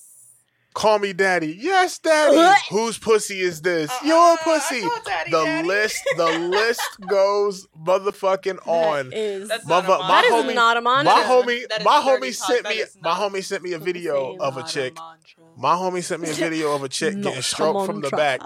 [0.75, 2.57] Call me daddy yes daddy Ugh.
[2.71, 5.69] whose pussy is this Uh-uh, your pussy daddy, the daddy.
[5.69, 9.49] list the list goes motherfucking on That is.
[9.49, 10.51] That's Mother- not a my that is mantra.
[10.51, 11.15] homie- not a mantra.
[11.15, 14.63] my is- homie my homie sent me my homie sent me a video of a
[14.65, 15.45] chick mantra.
[15.57, 18.17] my homie sent me a video of a chick getting Not stroked from the mantra.
[18.19, 18.41] back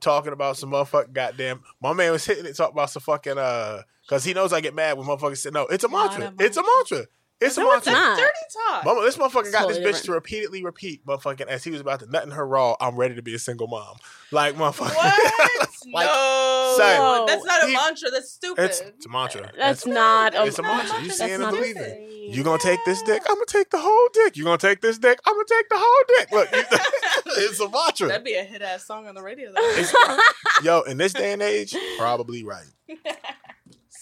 [0.00, 1.62] talking about some motherfucking goddamn.
[1.80, 4.74] My man was hitting it, talking about some fucking uh, because he knows I get
[4.74, 5.62] mad when motherfuckers say no.
[5.66, 6.26] It's a mantra.
[6.38, 7.06] a It's a mantra.
[7.40, 7.92] It's a No, it's mantra.
[8.02, 8.18] not.
[8.18, 8.30] Dirty
[8.70, 8.84] talk.
[8.84, 10.04] Mama, this motherfucker got this Totally bitch different.
[10.04, 12.74] to repeatedly repeat, motherfucking, as he was about to nut in her raw.
[12.80, 13.96] I'm ready to be a single mom.
[14.30, 14.94] Like motherfucker.
[14.94, 15.70] What?
[15.92, 18.08] Like, no, son, that's not a he- mantra.
[18.10, 18.64] That's stupid.
[18.64, 19.50] it's, it's a mantra.
[19.54, 20.34] That's not.
[20.34, 21.00] A, it's a not mantra.
[21.02, 21.82] You That's seeing and not the believing.
[21.82, 22.32] same.
[22.32, 23.22] You gonna take this dick?
[23.28, 24.34] I'm gonna take the whole dick.
[24.38, 25.18] You gonna take this dick?
[25.26, 26.32] I'm gonna take the whole dick.
[26.32, 26.48] Look,
[27.36, 28.08] it's a mantra.
[28.08, 29.52] That'd be a hit ass song on the radio.
[29.52, 30.18] Though.
[30.64, 32.64] Yo, in this day and age, probably right.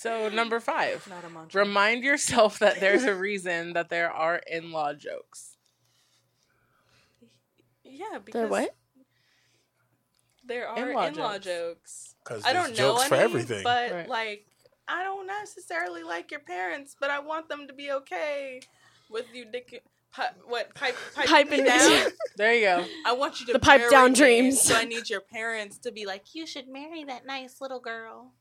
[0.02, 1.06] So number five.
[1.08, 1.64] not a mantra.
[1.64, 5.56] Remind yourself that there's a reason that there are in-law jokes.
[7.84, 8.74] yeah, because They're what?
[10.44, 11.44] there are In-law in-law, jokes.
[11.44, 12.14] jokes.
[12.24, 13.62] Because I don't know jokes any, for everything.
[13.64, 14.08] but Right.
[14.08, 14.46] like
[14.88, 18.60] I don't necessarily like your parents, but I want them to be okay
[19.10, 19.82] with you dick.
[20.12, 21.78] Pi- what pipe, pipe Piping down?
[21.78, 22.10] down.
[22.36, 22.84] There you go.
[23.06, 24.60] I want you to The pipe down me, dreams.
[24.60, 28.32] So I need your parents to be like, you should marry that nice little girl.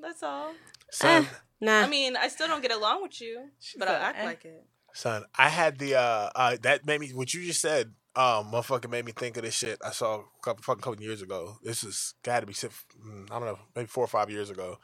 [0.00, 0.54] That's all.
[0.90, 1.26] Son,
[1.60, 1.80] Nah.
[1.80, 3.48] I mean, I still don't get along with you,
[3.78, 4.24] but I act eh.
[4.24, 4.64] like it.
[4.94, 8.90] son, I had the uh, uh that made me what you just said um, motherfucker
[8.90, 11.56] made me think of this shit I saw a couple fucking couple years ago.
[11.62, 14.50] This is got to be si- mm, I don't know, maybe four or five years
[14.50, 14.78] ago.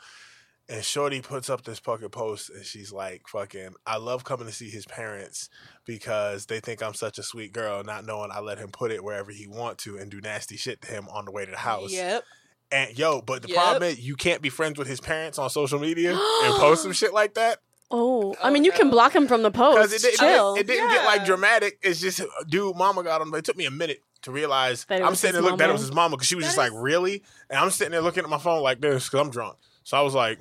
[0.69, 4.53] And Shorty puts up this fucking post, and she's like, "Fucking, I love coming to
[4.53, 5.51] see his parents
[5.85, 9.05] because they think I'm such a sweet girl, not knowing I let him put it
[9.05, 11.59] wherever he want to and do nasty shit to him on the way to the
[11.59, 12.25] house." Yep.
[12.72, 13.57] And yo, but the Yep.
[13.57, 16.11] problem is you can't be friends with his parents on social media
[16.42, 19.42] and post some shit like that Oh, I Oh, mean, you can block him from
[19.42, 19.92] the post.
[19.92, 20.55] it, didn't- Chill.
[20.55, 21.79] it didn't get like dramatic.
[21.83, 23.33] It's just, uh, dude, mama got him.
[23.35, 24.85] It took me a minute to realize.
[24.87, 26.48] That I'm sitting his there looking that it was his mama because she was That
[26.48, 27.22] just like, really?
[27.50, 29.59] And I'm sitting there looking at my phone like this because I'm drunk.
[29.85, 30.40] So I was like,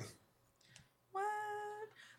[1.12, 1.22] What?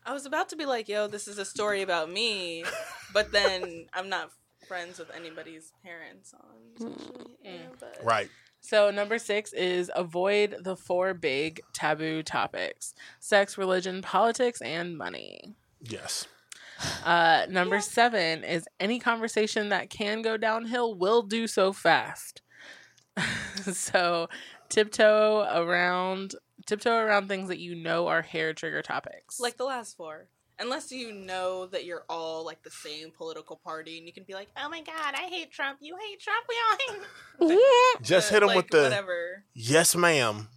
[0.06, 2.64] I was about to be like, yo, this is a story about me,
[3.12, 4.30] but then I'm not
[4.68, 6.98] friends with anybody's parents on hmm.
[6.98, 7.60] social media.
[7.78, 8.30] But right.
[8.66, 15.54] So, number six is avoid the four big taboo topics sex, religion, politics, and money.
[15.80, 16.26] Yes.
[17.04, 22.42] Uh, number seven is any conversation that can go downhill will do so fast.
[23.72, 24.28] so,
[24.68, 26.34] tiptoe around
[26.66, 29.38] tiptoe around things that you know are hair trigger topics.
[29.38, 30.26] like the last four.
[30.58, 34.32] Unless you know that you're all like the same political party, and you can be
[34.32, 35.78] like, "Oh my god, I hate Trump.
[35.82, 36.46] You hate Trump.
[36.48, 39.44] We all hate." Just hit him like, with the whatever.
[39.52, 40.48] yes, ma'am.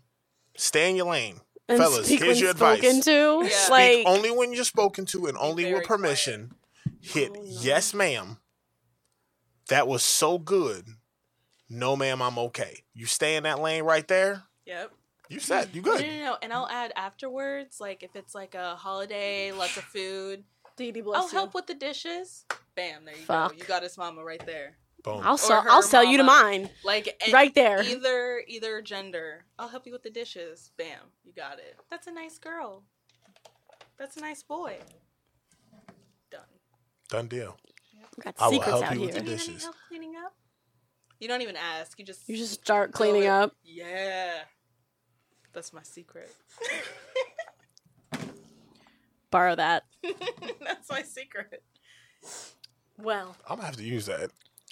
[0.56, 1.42] Stay in your lane.
[1.68, 3.06] and Fellas, speak here's when your spoken advice.
[3.06, 3.12] to.
[3.44, 3.68] Yeah.
[3.70, 6.54] Like, Speak only when you're spoken to and only with permission.
[7.02, 7.48] Hit Oh, no.
[7.62, 8.38] yes, ma'am.
[9.68, 10.86] That was so good.
[11.70, 12.84] No, ma'am, I'm okay.
[12.94, 14.44] You stay in that lane right there.
[14.66, 14.92] Yep.
[15.30, 15.74] You set.
[15.76, 16.02] You No, good.
[16.02, 16.38] no, no, no.
[16.42, 20.44] And I'll add afterwards, like if it's like a holiday, lots of food.
[20.76, 21.34] Dee Dee, bless I'll you.
[21.38, 22.46] help with the dishes.
[22.76, 23.52] Bam, there you Fuck.
[23.52, 23.58] go.
[23.58, 24.78] You got his mama right there.
[25.04, 25.22] Boom.
[25.24, 25.64] I'll sell.
[25.70, 27.82] I'll sell you to mine Like and right there.
[27.84, 29.46] Either either gender.
[29.58, 30.72] I'll help you with the dishes.
[30.78, 31.78] Bam, you got it.
[31.90, 32.84] That's a nice girl.
[33.98, 34.78] That's a nice boy.
[36.32, 36.42] Done.
[37.10, 37.58] Done deal.
[38.22, 39.64] Got I will help out you with the Do you need any dishes.
[39.64, 40.34] help cleaning up?
[41.20, 41.98] You don't even ask.
[42.00, 43.54] You just You just start cleaning up.
[43.64, 44.40] Yeah.
[45.54, 46.34] That's my secret.
[49.32, 49.84] Borrow that.
[50.62, 51.64] That's my secret.
[52.98, 54.32] Well, I'm gonna have to use that.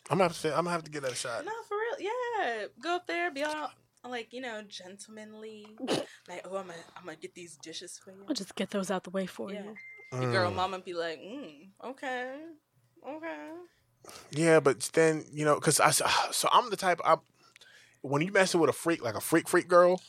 [0.10, 0.40] I'm gonna have to.
[0.40, 1.46] Say, I'm gonna have to get that a shot.
[1.46, 2.12] No, for real.
[2.40, 2.66] Yeah.
[2.82, 3.72] Go up there, be all
[4.08, 5.68] like, you know, gentlemanly.
[6.28, 8.26] like, oh, I'm gonna, I'm gonna get these dishes for you.
[8.28, 9.64] I'll just get those out the way for Yeah.
[9.64, 9.76] you.
[10.22, 10.56] Your girl Mm.
[10.56, 12.38] mama be like, mm, okay,
[13.08, 13.50] okay.
[14.32, 15.92] Yeah, but then you know, cause I
[16.32, 17.02] so I'm the type.
[17.04, 17.18] I
[18.02, 20.02] when you messing with a freak like a freak freak girl,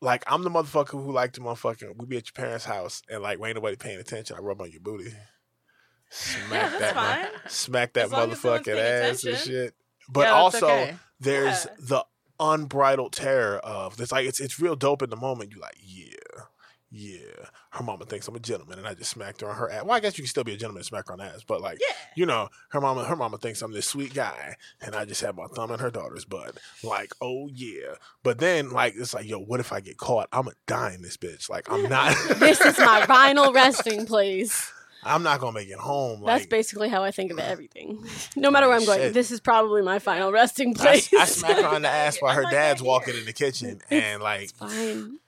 [0.00, 1.96] like I'm the motherfucker who like to motherfucking.
[1.98, 4.36] We be at your parents' house and like we ain't nobody paying attention.
[4.36, 5.10] I rub on your booty,
[6.10, 7.26] smack that, that's mo- fine.
[7.48, 9.74] smack that As long as someone's motherfucking paying ass and shit.
[10.08, 10.96] But Yeah, also, okay.
[11.20, 11.72] there's Yeah.
[11.80, 12.04] the
[12.38, 15.50] unbridled terror of it's like it's it's real dope in the moment.
[15.50, 16.42] You're like, yeah,
[16.90, 17.46] yeah.
[17.76, 19.84] Her mama thinks I'm a gentleman, and I just smacked her on her ass.
[19.84, 21.60] Well, I guess you can still be a gentleman and smack her on ass, but
[21.60, 21.94] like, Yeah.
[22.14, 25.36] you know, her mama, her mama thinks I'm this sweet guy, and I just have
[25.36, 26.56] my thumb in her daughter's butt.
[26.82, 27.96] Like, oh yeah.
[28.22, 30.28] But then, like, it's like, yo, what if I get caught?
[30.32, 31.50] I'm gonna die in this bitch.
[31.50, 32.16] Like, I'm not.
[32.38, 34.72] This is my final resting place.
[35.04, 36.22] I'm not gonna make it home.
[36.24, 38.04] That's Like, basically how I think of everything.
[38.36, 39.14] No matter where I'm going, Shit.
[39.14, 41.12] this is probably my final resting place.
[41.12, 44.50] I smack her on the ass while her dad's walking in the kitchen, and like,
[44.56, 45.18] Fine.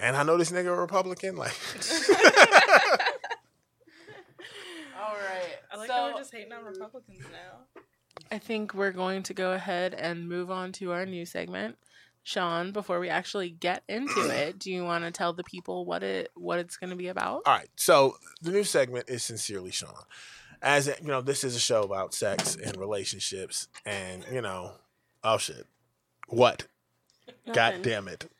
[0.00, 1.36] And I know this nigga a Republican.
[1.36, 1.56] Like,
[5.00, 5.56] All right.
[5.72, 7.82] I like so how we're just hating on Republicans now.
[8.32, 11.76] I think we're going to go ahead and move on to our new segment.
[12.22, 16.02] Sean, before we actually get into it, do you want to tell the people what
[16.02, 17.42] it what it's going to be about?
[17.46, 17.68] All right.
[17.76, 19.94] So the new segment is sincerely Sean.
[20.62, 24.72] As you know, this is a show about sex and relationships, and you know,
[25.24, 25.66] oh shit,
[26.28, 26.66] what?
[27.54, 28.30] God damn it,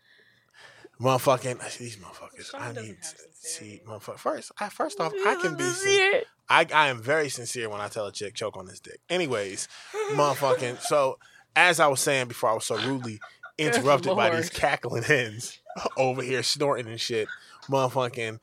[1.00, 2.50] motherfucking these motherfuckers.
[2.50, 4.18] Sean I need to see motherfucker.
[4.18, 5.64] First, I first off, I can be.
[5.64, 6.22] Sincere.
[6.48, 9.00] I I am very sincere when I tell a chick choke on this dick.
[9.08, 9.68] Anyways,
[10.12, 10.80] motherfucking.
[10.80, 11.18] So
[11.56, 13.20] as I was saying before, I was so rudely
[13.58, 15.58] interrupted by these cackling hens
[15.96, 17.28] over here snorting and shit.
[17.68, 18.40] Motherfucking.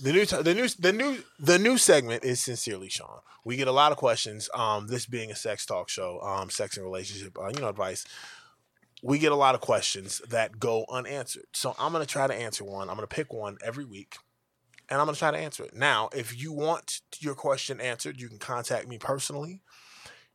[0.00, 3.20] The new, t- the new, the new, the new segment is sincerely Sean.
[3.44, 4.50] We get a lot of questions.
[4.52, 8.04] Um, this being a sex talk show, um, sex and relationship, uh, you know, advice.
[9.02, 11.46] We get a lot of questions that go unanswered.
[11.54, 12.88] So I'm gonna try to answer one.
[12.88, 14.16] I'm gonna pick one every week,
[14.88, 15.74] and I'm gonna try to answer it.
[15.74, 19.62] Now, if you want your question answered, you can contact me personally.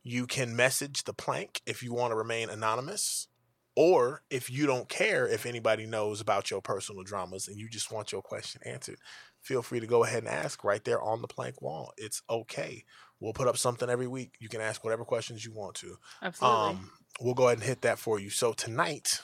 [0.02, 3.28] You can message the plank if you want to remain anonymous.
[3.76, 7.92] Or if you don't care if anybody knows about your personal dramas and you just
[7.92, 8.98] want your question answered,
[9.40, 11.92] feel free to go ahead and ask right there on the plank wall.
[11.96, 12.84] It's okay.
[13.20, 14.34] We'll put up something every week.
[14.38, 15.98] You can ask whatever questions you want to.
[16.22, 16.58] Absolutely.
[16.58, 18.30] Um, we'll go ahead and hit that for you.
[18.30, 19.22] So tonight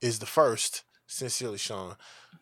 [0.00, 0.84] is the first.
[1.06, 1.96] Sincerely, Sean.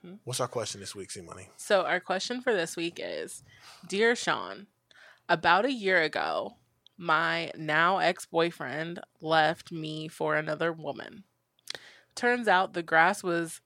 [0.04, 0.20] Mhm.
[0.22, 1.48] What's our question this week, C Money?
[1.56, 3.42] So, our question for this week is
[3.88, 4.68] Dear Sean,
[5.28, 6.56] about a year ago,
[6.96, 11.24] My now ex boyfriend left me for another woman.
[12.14, 13.60] Turns out the grass was,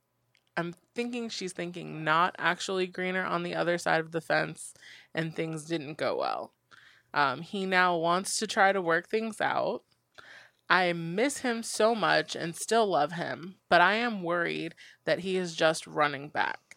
[0.56, 4.72] I'm thinking she's thinking, not actually greener on the other side of the fence,
[5.12, 6.53] and things didn't go well.
[7.14, 9.84] Um, he now wants to try to work things out.
[10.68, 14.74] I miss him so much and still love him, but I am worried
[15.04, 16.76] that he is just running back.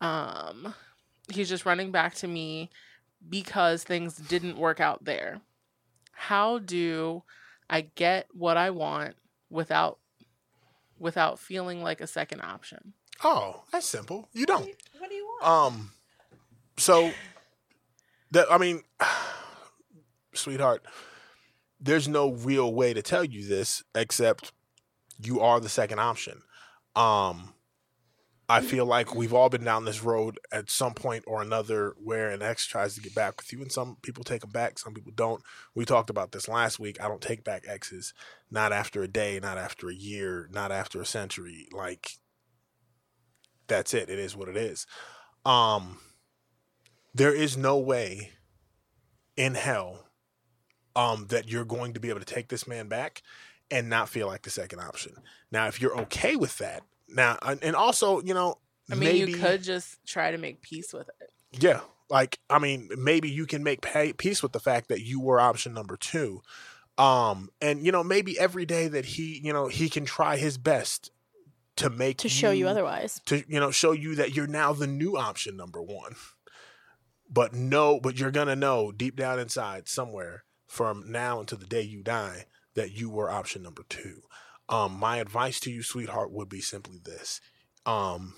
[0.00, 0.74] Um,
[1.28, 2.70] he's just running back to me
[3.28, 5.40] because things didn't work out there.
[6.12, 7.24] How do
[7.68, 9.16] I get what I want
[9.50, 9.98] without
[10.98, 12.92] without feeling like a second option?
[13.24, 14.28] Oh, that's simple.
[14.32, 14.62] You don't.
[14.62, 15.44] do you, what do you want?
[15.44, 15.90] Um,
[16.76, 17.10] so
[18.34, 18.82] that I mean,
[20.34, 20.84] sweetheart,
[21.80, 24.52] there's no real way to tell you this except
[25.18, 26.42] you are the second option.
[26.94, 27.54] Um,
[28.48, 32.28] I feel like we've all been down this road at some point or another where
[32.28, 34.92] an ex tries to get back with you, and some people take them back, some
[34.92, 35.42] people don't.
[35.74, 37.00] We talked about this last week.
[37.00, 38.12] I don't take back exes,
[38.50, 41.68] not after a day, not after a year, not after a century.
[41.72, 42.10] Like,
[43.66, 44.10] that's it.
[44.10, 44.86] It is what it is.
[45.46, 45.98] Um,
[47.14, 48.32] there is no way
[49.36, 50.06] in hell
[50.96, 53.22] um, that you're going to be able to take this man back
[53.70, 55.14] and not feel like the second option.
[55.50, 58.58] Now, if you're okay with that, now, and and also, you know,
[58.90, 61.62] I mean, maybe, you could just try to make peace with it.
[61.62, 65.20] yeah, like I mean, maybe you can make pay, peace with the fact that you
[65.20, 66.42] were option number two,
[66.98, 70.58] um, and you know, maybe every day that he, you know, he can try his
[70.58, 71.10] best
[71.76, 73.20] to make to show you otherwise.
[73.26, 76.14] to you know show you that you're now the new option number one
[77.34, 81.82] but no but you're gonna know deep down inside somewhere from now until the day
[81.82, 84.22] you die that you were option number two.
[84.68, 87.40] Um my advice to you sweetheart would be simply this.
[87.84, 88.34] Um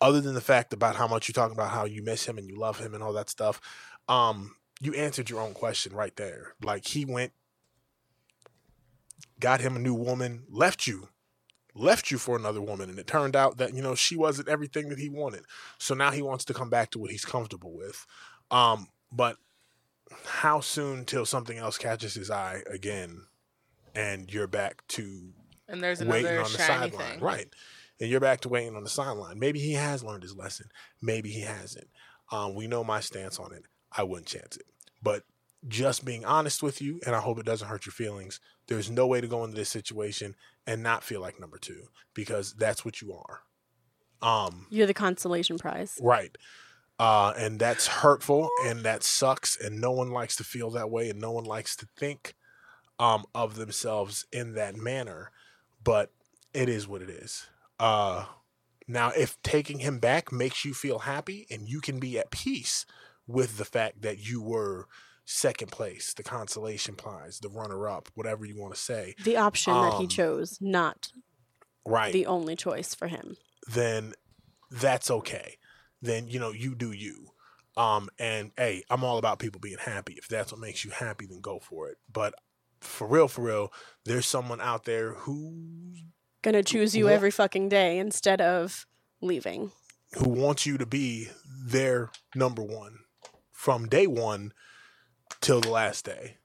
[0.00, 2.46] other than the fact about how much you're talking about how you miss him and
[2.46, 3.60] you love him and all that stuff
[4.08, 6.54] um you answered your own question right there.
[6.62, 7.32] Like he went
[9.40, 11.08] got him a new woman left you
[11.74, 14.88] left you for another woman and it turned out that you know she wasn't everything
[14.90, 15.44] that he wanted.
[15.78, 18.06] So now he wants to come back to what he's comfortable with.
[18.50, 19.36] Um but
[20.24, 23.22] how soon till something else catches his eye again
[23.94, 25.32] and you're back to
[25.68, 26.90] And there's waiting another on the sideline.
[26.90, 27.20] thing.
[27.20, 27.48] right.
[28.00, 29.38] And you're back to waiting on the sideline.
[29.38, 30.66] Maybe he has learned his lesson.
[31.00, 31.88] Maybe he hasn't.
[32.30, 33.64] Um we know my stance on it.
[33.96, 34.66] I wouldn't chance it.
[35.02, 35.24] But
[35.66, 39.06] just being honest with you and i hope it doesn't hurt your feelings there's no
[39.06, 40.34] way to go into this situation
[40.66, 43.40] and not feel like number two because that's what you are.
[44.22, 45.98] Um You're the consolation prize.
[46.00, 46.36] right.
[46.98, 51.10] Uh and that's hurtful and that sucks and no one likes to feel that way
[51.10, 52.34] and no one likes to think
[52.98, 55.30] um of themselves in that manner
[55.82, 56.12] but
[56.54, 57.48] it is what it is.
[57.78, 58.26] Uh
[58.86, 62.86] now if taking him back makes you feel happy and you can be at peace
[63.26, 64.86] with the fact that you were
[65.24, 69.72] second place the consolation prize the runner up whatever you want to say The option
[69.72, 71.08] that he Um, chose, not
[71.86, 73.36] right the only choice for him.
[73.72, 74.12] then
[74.70, 75.56] that's okay.
[76.02, 77.28] Then you know you do you.
[77.76, 80.14] Um, and hey, I'm all about people being happy.
[80.14, 81.96] If that's what makes you happy, then go for it.
[82.12, 82.34] But
[82.80, 83.72] for real, for real,
[84.04, 86.02] there's someone out there who's
[86.42, 88.86] Gonna choose you every fucking day instead of
[89.22, 89.70] leaving.
[90.18, 91.28] who wants you to be
[91.66, 92.98] their number one
[93.50, 94.52] from day one
[95.40, 96.36] till the last day.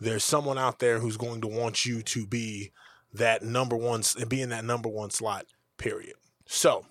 [0.00, 2.72] There's someone out there who's going to want you to be
[3.12, 5.46] that number one and be in that number one slot.
[5.76, 6.14] Period.
[6.46, 6.86] So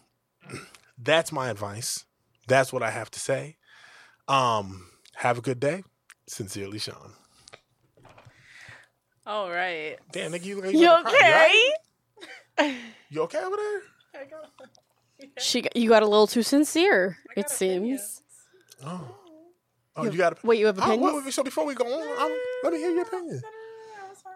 [0.98, 2.06] that's my advice.
[2.48, 3.58] That's what I have to say.
[4.28, 5.84] Um, have a good day.
[6.28, 7.13] Sincerely, Sean.
[9.26, 9.98] All right.
[10.12, 11.12] Damn, nigga, you, look like You about.
[11.12, 11.34] You okay?
[12.60, 12.76] alright?
[13.12, 13.82] You okay over there?
[14.22, 14.52] I got,
[15.40, 17.17] She, got- you got a little too sincere.
[17.36, 17.80] I It seems.
[17.80, 18.22] opinions.
[18.86, 19.15] Oh,
[20.00, 20.43] oh, You you got.
[20.43, 21.13] Wait, you have Oh, opinions?
[21.15, 23.41] wait, wait, so before we go on, um, let me hear your opinion.
[23.41, 24.33] No, no, no, no, it's fine.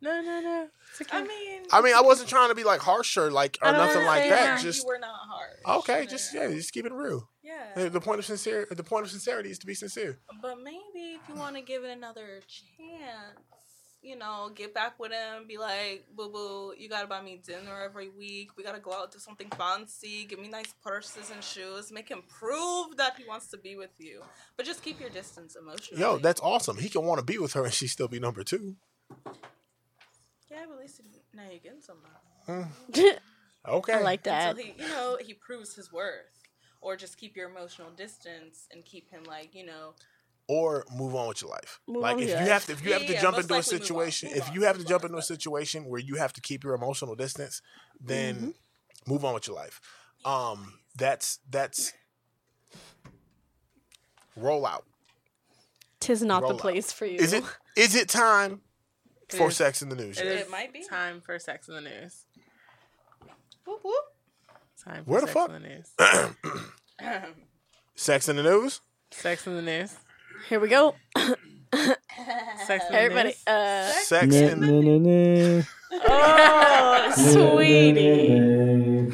[0.00, 0.68] No, no, no.
[0.90, 1.16] It's okay.
[1.18, 4.28] I mean, I mean, I wasn't trying to be like harsher, like or nothing like
[4.28, 4.58] that.
[4.58, 5.78] you Just were not hard.
[5.78, 7.28] okay, just yeah, just keep it real.
[7.42, 7.66] Yeah.
[7.76, 10.18] The- The point of sincere, the point of sincerity is to be sincere.
[10.42, 13.38] But maybe if you want to give it another chance,
[14.02, 17.80] you know, get back with him, be like, boo boo, you gotta buy me dinner
[17.84, 18.56] every week.
[18.56, 20.24] We gotta go out to something fancy.
[20.24, 21.92] Give me nice purses and shoes.
[21.92, 24.22] Make him prove that he wants to be with you.
[24.56, 26.02] But just keep your distance emotionally.
[26.02, 26.76] Yo, that's awesome.
[26.78, 28.74] He can want to be with her and she still be number two.
[30.50, 31.00] yeah, but at least
[31.32, 32.14] now you're getting somebody.
[32.48, 33.18] Mm.
[33.68, 33.92] Okay.
[33.92, 34.56] I like that.
[34.56, 36.26] Until he, you know, he proves his worth.
[36.80, 39.94] Or just keep your emotional distance and keep him like, you know,
[40.48, 41.80] or move on with your life.
[41.88, 42.52] Move like on if your you life.
[42.52, 43.86] have to, if you have to Yeah, jump into a likely move on.
[43.86, 44.54] situation, Move if on.
[44.54, 45.10] you have to Move jump on.
[45.10, 47.62] into a situation where you have to keep your emotional distance,
[48.00, 48.50] then Mm-hmm.
[49.12, 49.80] move on with your life.
[50.24, 51.92] Um, that's that's
[54.36, 54.84] roll out.
[56.00, 56.60] Tis not Roll the out.
[56.60, 57.18] place for you.
[57.18, 57.44] Is it
[57.76, 58.60] is it time
[59.30, 59.56] It for is.
[59.56, 60.18] sex in the news?
[60.20, 60.82] It It might be.
[60.82, 62.26] time for sex in the news.
[63.64, 64.04] Whoop, whoop.
[64.84, 65.92] Time for Where the sex fuck- in the news.
[67.94, 68.80] Sex in the news?
[69.12, 69.94] Sex in the news.
[70.48, 70.94] Here we go.
[71.16, 71.36] Sex
[71.72, 71.96] in the
[72.92, 73.28] Everybody.
[73.30, 73.46] news.
[73.46, 75.62] Uh, Sex Na, in the na, na, na.
[76.08, 79.12] oh, sweetie.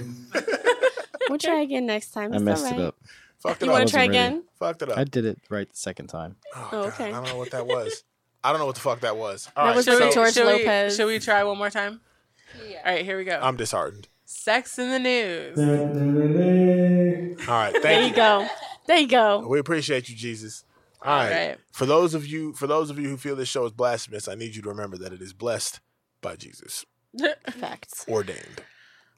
[1.29, 2.33] We'll try again next time.
[2.35, 2.97] I messed all it up.
[3.41, 3.79] Fucked it You up.
[3.79, 4.11] want to try ready.
[4.11, 4.45] again?
[4.59, 4.99] Fucked it up.
[4.99, 6.37] I did it right the second time.
[6.57, 7.09] Oh, Oh, God, okay.
[7.09, 8.03] I don't know what that was.
[8.43, 9.49] I don't know what the fuck that was.
[9.57, 10.97] All That right, was so really we, George should we- Lopez.
[10.97, 12.01] should we try one more time?
[12.69, 12.79] Yeah.
[12.85, 13.39] All right, here we go.
[13.41, 14.09] I'm disheartened.
[14.25, 15.59] Sex in the news.
[15.59, 15.65] All
[17.55, 18.17] right, There thank you you.
[18.17, 18.47] go.
[18.87, 19.47] There you go.
[19.47, 20.65] We appreciate you, Jesus.
[21.03, 21.33] All right.
[21.49, 21.59] right.
[21.73, 24.35] For those of you, for those of you who feel this show is blasphemous, I
[24.35, 25.81] need you to remember that it is blessed
[26.21, 26.85] by Jesus,
[27.53, 28.05] Facts.
[28.09, 28.63] ordained.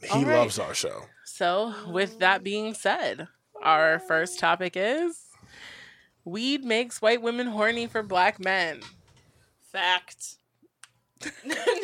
[0.03, 0.37] He All right.
[0.39, 1.05] loves our show.
[1.25, 3.29] So, with that being said,
[3.63, 5.19] our first topic is
[6.25, 8.81] weed makes white women horny for black men.
[9.73, 10.37] Fact.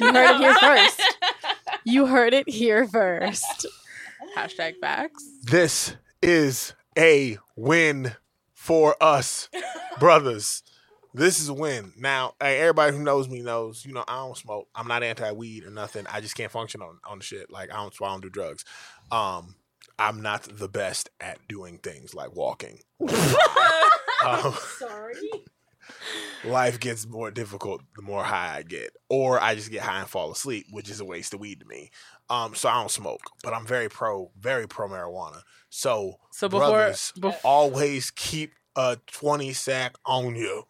[0.01, 1.03] You heard it here first.
[1.85, 3.67] You heard it here first.
[4.37, 5.25] Hashtag facts.
[5.45, 8.15] This is a win
[8.67, 9.49] for us,
[10.01, 10.65] brothers.
[11.15, 11.93] This is a win.
[11.97, 14.67] Now, hey, everybody who knows me knows, you know, I don't smoke.
[14.75, 16.05] I'm not anti weed or nothing.
[16.13, 17.49] I just can't function on on the shit.
[17.49, 18.65] Like I don't, so I don't do drugs.
[19.13, 19.55] Um,
[20.01, 22.81] I'm not the best at doing things like walking.
[23.01, 25.15] um, Sorry.
[26.47, 30.09] Life gets more difficult the more high I get, or I just get high and
[30.09, 31.91] fall asleep, which is a waste of weed to me.
[32.31, 35.43] Um, so I don't smoke, but I'm very pro, very pro marijuana.
[35.71, 40.65] So, So before, brothers, bef- always keep a twenty sack on you.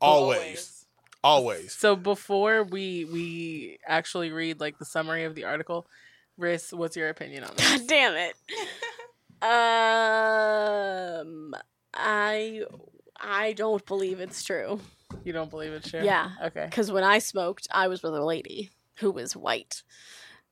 [0.00, 0.86] Always,
[1.22, 1.72] always.
[1.74, 5.86] so before we we actually read like the summary of the article,
[6.38, 7.78] Riss, what's your opinion on this?
[7.80, 8.34] God damn it.
[9.42, 9.48] Um,
[11.94, 12.62] I
[13.20, 14.80] I don't believe it's true.
[15.24, 16.02] You don't believe it's true?
[16.02, 16.30] Yeah.
[16.42, 16.64] Okay.
[16.64, 19.82] Because when I smoked, I was with a lady who was white.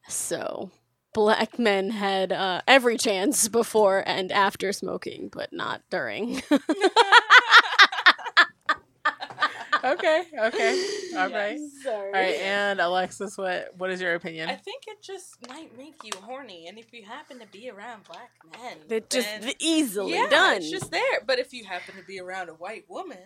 [0.09, 0.71] So
[1.15, 6.43] black men had uh, every chance before and after smoking, but not during.
[9.85, 10.23] Okay.
[10.39, 10.87] Okay.
[11.17, 11.59] All right.
[11.83, 12.07] Sorry.
[12.07, 12.35] All right.
[12.41, 14.49] And Alexis, what what is your opinion?
[14.49, 18.05] I think it just might make you horny, and if you happen to be around
[18.05, 20.57] black men, They're just then- easily yeah, done.
[20.59, 21.21] It's just there.
[21.27, 23.19] But if you happen to be around a white woman,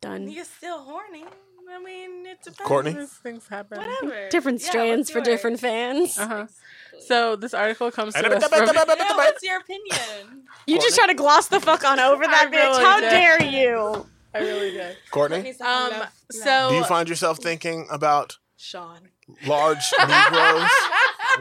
[0.00, 0.28] done.
[0.30, 1.24] you're still horny.
[1.72, 2.58] I mean, it depends.
[2.68, 2.94] Courtney?
[3.22, 3.78] Things happen.
[3.78, 4.28] Whatever.
[4.30, 6.18] Different strands what's for different fans.
[6.18, 6.42] Uh-huh.
[6.42, 7.00] Exactly.
[7.08, 8.66] So this article comes to us from.
[8.66, 10.44] No, what's your opinion?
[10.66, 12.70] You just try to gloss the fuck on over that I bitch.
[12.70, 13.08] really How did.
[13.10, 14.06] dare you?
[14.34, 14.96] I really did.
[15.10, 15.92] Courtney, Um.
[16.30, 19.08] So do you find yourself thinking about Sean.
[19.46, 20.70] large Negroes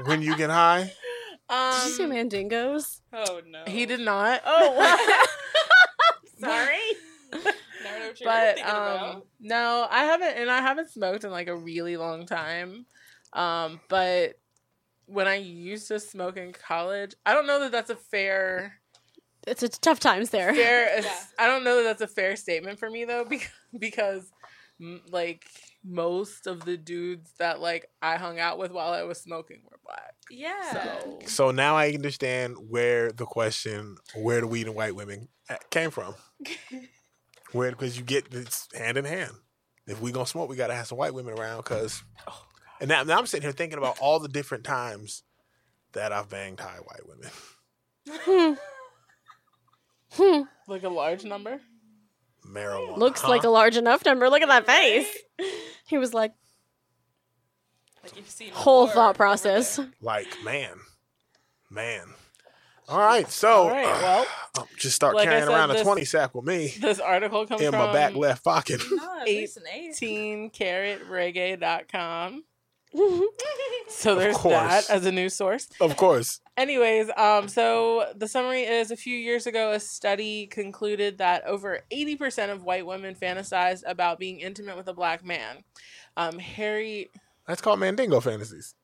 [0.05, 0.91] when you get high?
[1.49, 3.01] Did you say um, mandingos?
[3.11, 3.63] Oh no.
[3.67, 4.41] he did not.
[4.45, 5.27] Oh.
[6.39, 6.77] Sorry.
[7.31, 9.27] Never know what you were but thinking um, about.
[9.39, 12.85] no, I haven't, and I haven't smoked in like a really long time.
[13.33, 14.33] Um, but
[15.05, 18.79] when I used to smoke in college, I don't know that that's a fair
[19.47, 20.53] It's, it's tough times there.
[20.53, 20.99] fair.
[21.03, 21.19] Yeah.
[21.37, 24.31] I don't know that that's a fair statement for me though, because because
[25.09, 25.45] like
[25.83, 29.79] most of the dudes that like I hung out with while I was smoking were
[29.85, 30.15] black.
[30.29, 30.71] Yeah.
[30.71, 35.55] So So now I understand where the question, where the weed and white women uh,
[35.69, 36.15] came from.
[37.51, 39.31] Where because you get it's hand in hand.
[39.85, 41.63] If we gonna smoke, we gotta have some white women around.
[41.65, 42.03] Cause,
[42.79, 45.21] and now, now I'm sitting here thinking about all the different times
[45.91, 48.57] that I've banged high white women.
[50.13, 50.41] Hmm.
[50.67, 51.59] Like a large number.
[52.47, 53.29] Marijuana Looks huh?
[53.29, 54.29] like a large enough number.
[54.29, 55.07] Look at that face.
[55.87, 56.33] He was like,
[58.03, 59.79] Like you've seen whole thought process.
[60.01, 60.75] like man,
[61.69, 62.07] man.
[62.89, 64.25] All right, so All right, well,
[64.57, 67.47] um, just start like carrying said, around a this- twenty sack with me This article
[67.47, 68.81] comes in from my back left pocket.
[68.91, 69.57] No, at least
[70.01, 72.43] 18caratreggae.com.
[73.89, 75.67] So there's that as a news source.
[75.79, 81.17] of course, Anyways, um, so the summary is a few years ago, a study concluded
[81.17, 85.63] that over 80% of white women fantasized about being intimate with a black man.
[86.15, 87.09] Um, Harry.
[87.47, 88.75] that's called Mandingo fantasies.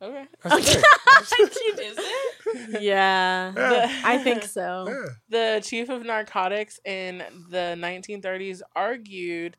[0.00, 0.26] Okay.
[0.42, 0.84] That's the.
[1.82, 2.82] Is it?
[2.82, 3.52] yeah.
[3.56, 4.00] Yeah.
[4.04, 4.86] I think so.
[4.88, 5.06] Yeah.
[5.28, 9.56] the chief of narcotics in the 1930s argued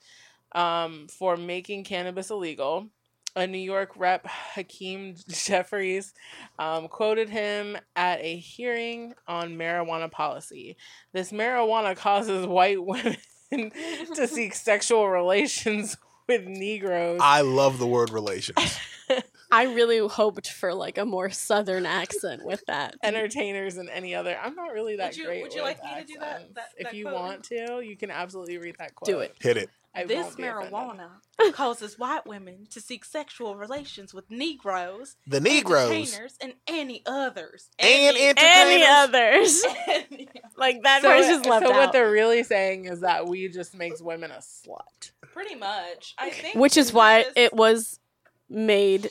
[0.53, 2.87] um, for making cannabis illegal.
[3.35, 6.13] A New York rep, Hakeem Jeffries,
[6.59, 10.77] um, quoted him at a hearing on marijuana policy.
[11.13, 13.17] This marijuana causes white women
[13.51, 15.97] to seek sexual relations
[16.27, 17.19] with Negroes.
[17.23, 18.77] I love the word relations.
[19.51, 22.95] I really hoped for like a more southern accent with that.
[23.03, 24.37] entertainers and any other.
[24.41, 25.41] I'm not really that Would you- great.
[25.43, 26.53] would you with like me to do that- accents.
[26.55, 27.15] that- if that you quote?
[27.15, 29.07] want to, you can absolutely read that quote.
[29.07, 29.35] Do it.
[29.39, 29.69] Hit it.
[29.95, 30.71] I this won't be offended.
[30.73, 31.09] marijuana
[31.53, 37.69] causes white women to seek sexual relations with Negroes, The Negroes entertainers, and any others.
[37.77, 39.63] and Any- Any others?
[40.57, 43.75] like that So, part's just left so what they're really saying is that we just
[43.75, 45.11] makes women a slut.
[45.21, 46.15] pretty much.
[46.17, 46.55] I think.
[46.55, 47.99] Which is why just- it was
[48.49, 49.09] made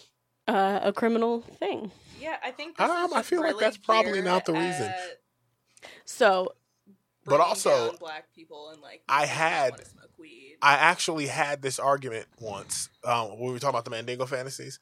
[0.49, 1.91] uh, a criminal thing.
[2.21, 2.81] Yeah, I think.
[2.81, 4.85] Um, is I just feel like that's probably not the reason.
[4.87, 5.19] at
[6.05, 6.55] So
[7.25, 10.57] But also, black people and like I making them not had- smoke weed.
[10.63, 14.79] I actually had this argument once um, when we were talking about the Mandingo fantasies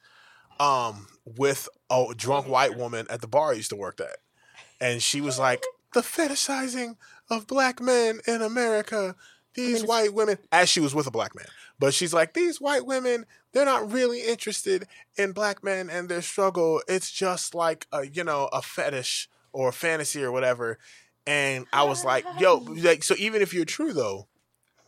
[0.59, 4.17] um, with a drunk white woman at the bar I used to work at.
[4.79, 5.63] And she was like,
[5.93, 6.97] the fetishizing
[7.29, 9.15] of black men in America,
[9.55, 11.47] these it's- white women, as she was with a black man.
[11.79, 14.87] But she's like, these white women, they're not really interested
[15.17, 16.81] in black men and their struggle.
[16.87, 20.77] It's just like, a, you know, a fetish or a fantasy or whatever.
[21.27, 24.27] And I was like, yo, like, so even if you're true though,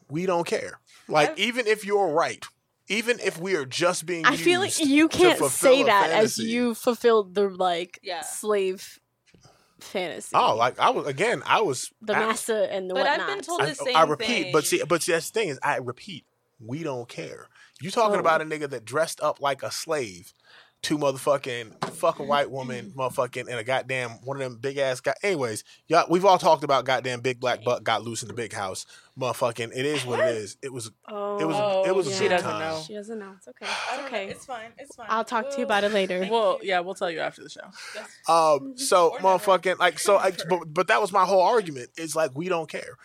[0.09, 0.79] we don't care.
[1.07, 2.43] Like, I've- even if you're right,
[2.87, 6.37] even if we are just being I feel like you can't say a that as
[6.37, 8.21] you fulfilled the like Yeah.
[8.21, 8.99] slave
[9.79, 10.31] fantasy.
[10.35, 13.35] Oh, like I was again, I was the I- massa and the But I've whatnot.
[13.37, 15.59] been told I, the same I repeat, but see, but see, that's the thing is,
[15.63, 16.25] I repeat,
[16.59, 17.47] we don't care.
[17.81, 18.19] You talking Oh.
[18.19, 20.33] about a nigga that dressed up like a slave
[20.83, 24.99] to motherfucking fuck a white woman, motherfucking, and a goddamn one of them big ass
[24.99, 25.13] guy.
[25.23, 28.51] Anyways, y'all, we've all talked about goddamn big black butt got loose in the big
[28.51, 28.85] house,
[29.17, 29.71] motherfucking.
[29.75, 30.57] It is what it is.
[30.61, 30.91] It was.
[31.07, 32.15] oh, it was a- it was a yeah.
[32.17, 32.59] she doesn't time.
[32.59, 32.83] know.
[32.85, 33.33] She doesn't know.
[33.37, 33.65] It's okay.
[33.91, 34.25] I don't okay.
[34.25, 34.31] know.
[34.31, 34.71] It's fine.
[34.77, 35.07] It's fine.
[35.09, 36.27] I'll talk to you about it later.
[36.29, 37.61] Well, yeah, we'll tell you after the show.
[38.31, 38.77] Um.
[38.77, 39.39] So Or never.
[39.39, 40.17] motherfucking like so.
[40.17, 41.91] I, but, but that was my whole argument.
[41.97, 42.97] It's like we don't care.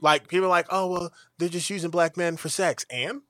[0.00, 2.84] Like people are like, oh well, they're just using black men for sex.
[2.90, 3.22] And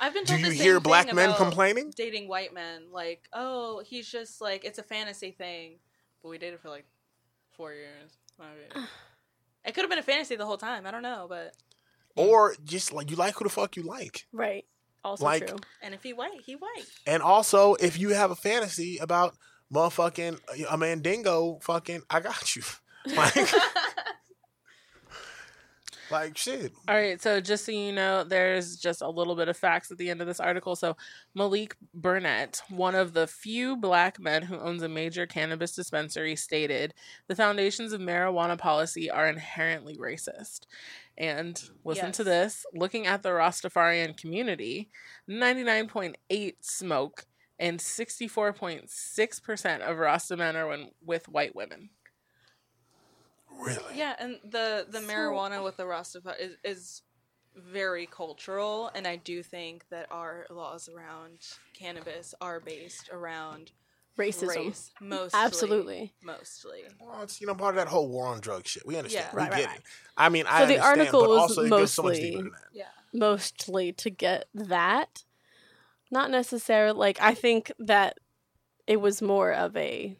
[0.00, 1.92] I've been do told you the same hear thing black men complaining?
[1.94, 5.78] Dating white men, like, oh, he's just like it's a fantasy thing,
[6.22, 6.86] but we dated for like
[7.56, 8.10] four years.
[8.40, 8.86] years.
[9.64, 10.86] It could have been a fantasy the whole time.
[10.86, 11.54] I don't know, but
[12.16, 14.26] Or just like you like who the fuck you like.
[14.32, 14.64] Right.
[15.04, 15.58] Also Like- true.
[15.82, 16.84] and if he white, he white.
[17.06, 19.34] And also, if you have a fantasy about
[19.72, 22.62] motherfucking uh, a mandingo, fucking, I got you.
[23.16, 23.34] Like,
[26.10, 26.72] like shit.
[26.88, 29.98] All right, so just so you know, there's just a little bit of facts at
[29.98, 30.76] the end of this article.
[30.76, 30.96] So,
[31.34, 36.94] Malik Burnett, one of the few black men who owns a major cannabis dispensary, stated
[37.28, 40.60] the foundations of marijuana policy are inherently racist.
[41.18, 44.90] And listen to this looking at the Rastafarian community,
[45.28, 47.26] 99.8 smoke
[47.58, 51.90] and 64.6% of Rasta men are when, with white women.
[53.64, 53.96] Really?
[53.96, 57.02] yeah, and the the So- marijuana with the Rastafari is, is
[57.56, 61.38] very cultural, and I do think that our laws around
[61.74, 63.72] cannabis are based around
[64.16, 64.48] Racism.
[64.48, 65.40] race, mostly.
[65.40, 66.12] Absolutely.
[66.22, 66.82] mostly.
[67.00, 68.86] Well, it's you know part of that whole war on drug shit.
[68.86, 69.26] We understand.
[69.32, 69.34] Yeah.
[69.34, 69.82] we Right, get right, it.
[70.16, 72.42] I mean, I the understand, article but was also it goes so much mostly- deeper
[72.42, 72.64] than that.
[72.72, 72.84] Yeah.
[73.12, 75.24] Mostly to get that.
[76.12, 78.18] Not necessarily like I think that
[78.86, 80.16] it was more of a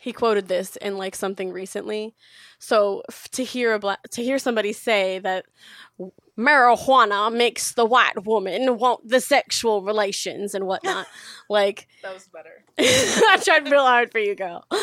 [0.00, 2.14] he quoted this in like something recently.
[2.58, 5.44] So f- to hear a black to hear somebody say that
[6.38, 11.06] marijuana makes the white woman want the sexual relations and whatnot,
[11.50, 12.64] like That was better.
[12.78, 14.64] I tried real hard for you, girl.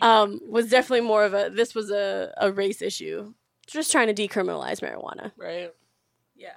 [0.00, 3.34] Um, was definitely more of a this was a, a race issue.
[3.66, 5.32] Just trying to decriminalize marijuana.
[5.36, 5.70] Right?
[6.36, 6.52] Yeah.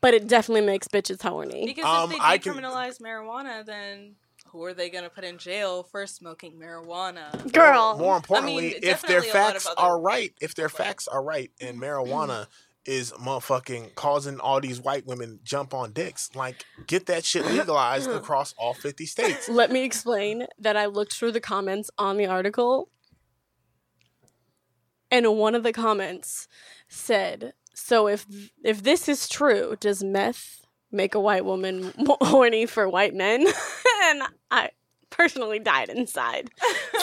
[0.00, 1.64] But it definitely makes bitches horny.
[1.64, 4.16] Because Um, if they I can- decriminalize marijuana, then
[4.52, 7.52] who are they going to put in jail for smoking marijuana?
[7.52, 7.96] Girl.
[7.98, 11.08] More importantly, mean, if their definitely a lot of facts are right, if their facts
[11.08, 12.46] are right, and marijuana
[12.84, 18.10] is motherfucking causing all these white women jump on dicks, like get that shit legalized
[18.10, 19.48] across all fifty states.
[19.48, 22.88] Let me explain that I looked through the comments on the article,
[25.10, 26.48] and one of the comments
[26.88, 28.26] said, "So if
[28.64, 30.59] if this is true, does meth
[30.92, 33.46] make a white woman horny for white men?"
[34.04, 34.70] and I
[35.10, 36.50] personally died inside.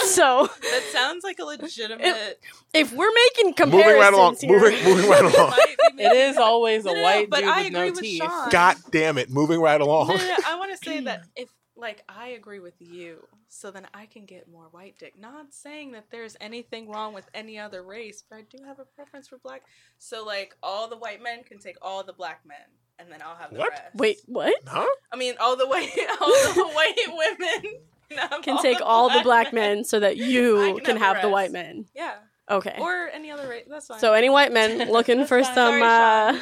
[0.06, 2.40] So That sounds like a legitimate.
[2.74, 4.38] if we're making comparisons Moving right along.
[4.40, 5.50] here, Moving, moving right along.
[5.50, 7.74] might be It making- is always a No, no, no, white but dude I with
[7.74, 8.24] no with teeth.
[8.24, 8.50] Sean.
[8.50, 9.30] God damn it!
[9.30, 10.08] Moving right along.
[10.10, 13.20] No, no, no, I want to say that if like I agree with you,
[13.50, 15.14] so then I can get more white dick.
[15.20, 18.86] Not saying that there's anything wrong with any other race, but I do have a
[18.86, 19.62] preference for black.
[20.00, 22.58] So like all the white men can take all the black men,
[23.00, 23.72] and then I'll have the What?
[23.72, 23.84] rest.
[23.96, 24.56] wait, what?
[24.68, 24.86] Huh?
[25.12, 25.90] I mean all the white
[26.22, 27.74] all the white women
[28.32, 31.28] have Can take all the black men so that you can can have have the
[31.28, 31.86] the white men.
[31.96, 32.16] Yeah,
[32.50, 32.76] Okay.
[32.80, 33.66] or any other race.
[33.70, 34.00] That's fine.
[34.00, 35.54] So any white men looking for fine.
[35.56, 36.34] some Sorry, uh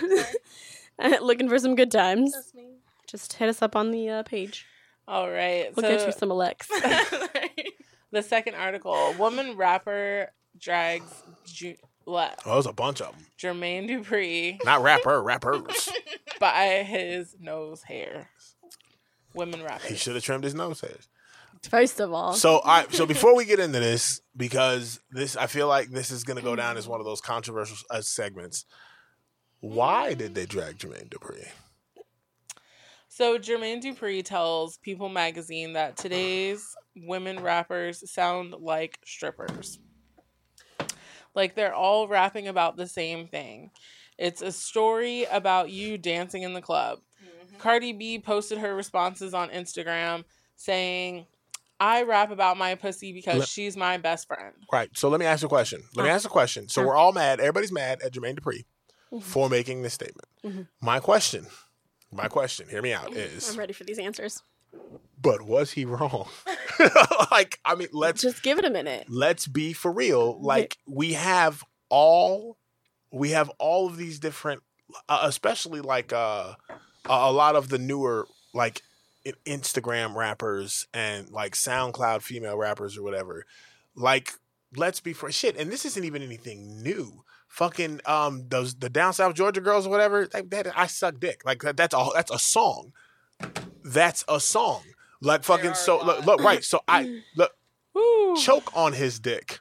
[1.02, 1.20] Sorry.
[1.22, 2.34] looking for some good times.
[2.34, 2.70] That's me.
[3.08, 4.66] Just hit us up on the uh, page.
[5.08, 5.76] All right.
[5.76, 6.68] We'll so get you some Alex.
[8.12, 11.76] the second article: woman rapper drags Ju-
[12.06, 12.40] what?
[12.46, 13.26] Oh, there's a bunch of them.
[13.40, 15.90] Jermaine Dupri Not rapper, rappers.
[16.40, 18.30] by his nose hair.
[19.34, 19.82] Women rappers.
[19.84, 20.00] he rappers.
[20.00, 21.08] should have trimmed his nose hairs.
[21.70, 25.68] First of all, So, I So before we get into this, because this, I feel
[25.68, 28.66] like this is going to go down as one of those controversial uh, segments.
[29.62, 31.48] Why did they drag Jermaine Dupri?
[33.08, 39.80] So Jermaine Dupri tells People magazine that today's women rappers sound like strippers.
[41.36, 43.72] Like they're all rapping about the same thing.
[44.18, 47.00] It's a story about you dancing in the club.
[47.60, 50.24] Cardi B posted her responses on Instagram
[50.56, 51.26] saying,
[51.80, 54.54] I rap about my pussy because Let- she's my best friend.
[54.72, 54.90] Right.
[54.96, 55.84] So let me ask you a question.
[55.96, 56.16] Let me Huh.
[56.16, 56.70] ask a question.
[56.70, 56.88] So Huh.
[56.88, 57.40] we're all mad.
[57.42, 58.64] Everybody's mad at Jermaine Dupri
[59.12, 59.22] Mhm.
[59.24, 60.28] for making this statement.
[60.44, 60.68] Mhm.
[60.82, 61.48] My question,
[62.12, 64.42] my question, hear me out, is I'm ready for these answers.
[65.22, 66.28] But was he wrong?
[67.32, 69.08] like, I mean, let's Just give it a minute.
[69.10, 70.42] let's be for real.
[70.42, 72.58] Like we have all
[73.12, 74.62] we have all of these different
[75.10, 76.56] uh, especially like uh
[77.06, 78.82] a a lot of the newer like
[79.46, 83.46] Instagram rappers and like SoundCloud female rappers or whatever.
[83.96, 84.34] Like
[84.76, 87.24] let's be for shit and this isn't even anything new.
[87.48, 91.42] Fucking um those the down south Georgia girls or whatever, like that I suck dick.
[91.46, 92.12] Like that, that's all.
[92.14, 92.92] that's a song.
[93.84, 94.84] That's a song.
[95.26, 96.64] Like fucking so look, look right.
[96.64, 97.52] So I look
[97.94, 98.36] Woo.
[98.38, 99.60] choke on his dick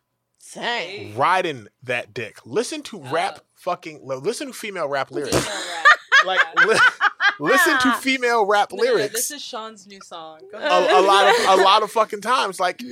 [0.53, 1.17] Dang.
[1.17, 2.39] riding that dick.
[2.45, 5.37] Listen to rap fucking listen to female rap lyrics.
[5.37, 5.87] Female rap.
[6.27, 6.79] like li-
[7.41, 9.15] listen to female rap No, no, no, lyrics.
[9.15, 10.41] this is Sean's new song.
[10.53, 10.91] Go a, ahead.
[10.91, 12.83] a lot of a lot of fucking times like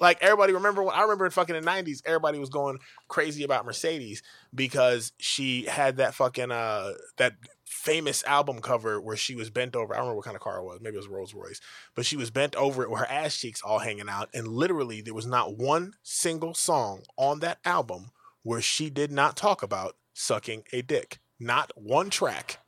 [0.00, 3.64] like everybody remember when I remember in fucking the 90s everybody was going crazy about
[3.66, 4.22] Mercedes
[4.54, 7.34] because she had that fucking uh that
[7.64, 10.58] famous album cover where she was bent over I don't remember what kind of car
[10.58, 11.60] it was maybe it was Rolls Royce
[11.94, 15.00] but she was bent over it with her ass cheeks all hanging out and literally
[15.00, 18.10] there was not one single song on that album
[18.42, 22.58] where she did not talk about sucking a dick not one track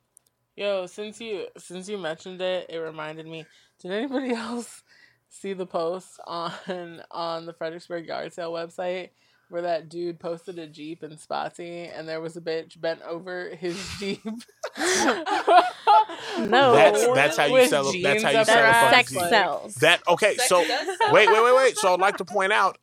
[0.57, 3.45] Yo, since you since you mentioned it, it reminded me.
[3.79, 4.81] Did anybody else
[5.29, 9.11] see the post on on the Fredericksburg Yard Sale website
[9.49, 13.49] where that dude posted a Jeep in Spotsy and there was a bitch bent over
[13.55, 14.21] his Jeep?
[16.39, 16.73] No.
[16.73, 19.29] That's- that's how you sell- that's how you sell her a That's fucking ass, sex
[19.29, 19.75] sells.
[19.75, 21.77] that okay Sex so does wait, wait, wait, wait.
[21.77, 22.77] So I'd like to point out,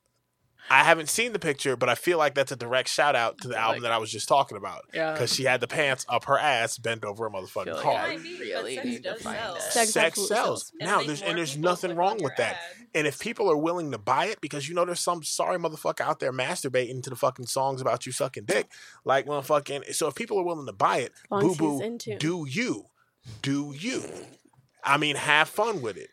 [0.71, 3.49] I haven't seen the picture, but I feel like that's a direct shout out to
[3.49, 4.83] the album Like- that I was just talking about.
[4.95, 5.13] Yeah.
[5.13, 7.95] Because she had the pants up her ass, bent over a motherfucking like car.
[7.97, 9.61] I Might really sex need does sell.
[9.61, 10.29] Sex Sex sells.
[10.29, 10.73] sells.
[10.81, 12.55] And Now there's and there's nothing wrong with that.
[12.55, 12.61] ad.
[12.95, 16.01] And if people are willing to buy it, because you know there's some sorry motherfucker
[16.01, 18.71] out there masturbating to the fucking songs about you sucking dick,
[19.05, 19.95] like motherfucking.
[19.95, 22.17] So if people are willing to buy it, Long boo boo, into.
[22.19, 22.85] do you,
[23.43, 24.05] do you?
[24.83, 26.11] I mean, have fun with it.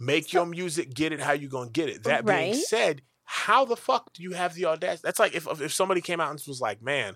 [0.00, 2.04] Make your music, get it how you gonna get it.
[2.04, 2.54] That being Right.
[2.54, 5.02] said, how the fuck do you have the audacity?
[5.04, 7.14] That's like if if somebody came out and was like, man,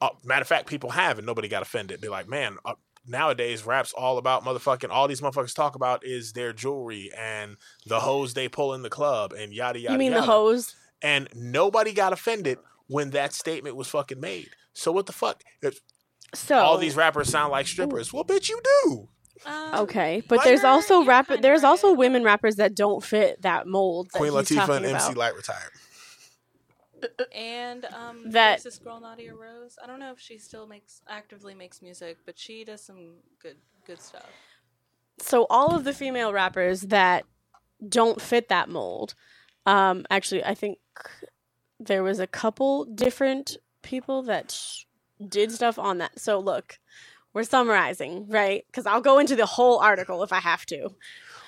[0.00, 2.00] uh, matter of fact, people have and nobody got offended.
[2.00, 4.90] Be like, man, uh, nowadays rap's all about motherfucking.
[4.90, 8.88] All these motherfuckers talk about is their jewelry and the hoes they pull in the
[8.88, 9.94] club and yada yada.
[9.94, 10.20] you mean yada.
[10.20, 10.76] the hose?
[11.02, 14.50] And nobody got offended when that statement was fucking made.
[14.74, 15.42] So what the fuck?
[15.60, 15.80] If
[16.34, 18.12] So all these rappers sound like strippers.
[18.12, 19.08] Well, bitch, you do.
[19.46, 21.34] Um, Okay, but there's also rapper.
[21.34, 24.08] kinda There's also women rappers that don't fit that mold.
[24.12, 25.16] That Queen Latifah talking and MC about.
[25.16, 25.70] Lyte retired.
[27.32, 29.78] And um, That- there's this girl Nadia Rose.
[29.82, 33.56] I don't know if she still makes actively makes music, but she does some good
[33.86, 34.26] good stuff.
[35.20, 37.24] so all of the female rappers that
[37.88, 39.14] don't fit that mold
[39.64, 40.78] um actually i think
[41.80, 44.84] there was a couple different people that sh-
[45.26, 46.78] did stuff on that so look
[47.38, 50.90] we're summarizing right because i'll go into the whole article if i have to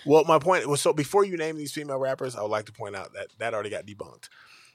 [0.07, 2.72] Well, my point was so before you name these female rappers, I would like to
[2.72, 4.30] point out that that already got debunked.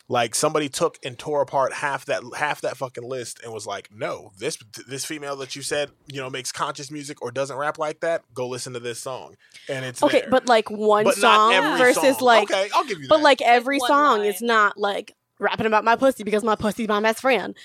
[0.07, 3.89] Like somebody took and tore apart half that half that fucking list and was like,
[3.91, 4.55] "No, this
[4.87, 8.21] this female that you said you know makes conscious music or doesn't rap like that,
[8.35, 9.35] go listen to this song."
[9.67, 10.29] And it's okay there.
[10.29, 12.25] but like one But song versus song.
[12.27, 13.23] like okay, I'll give you but that.
[13.23, 14.27] like every one song line.
[14.27, 17.55] is not like rapping about my pussy because my pussy's my best friend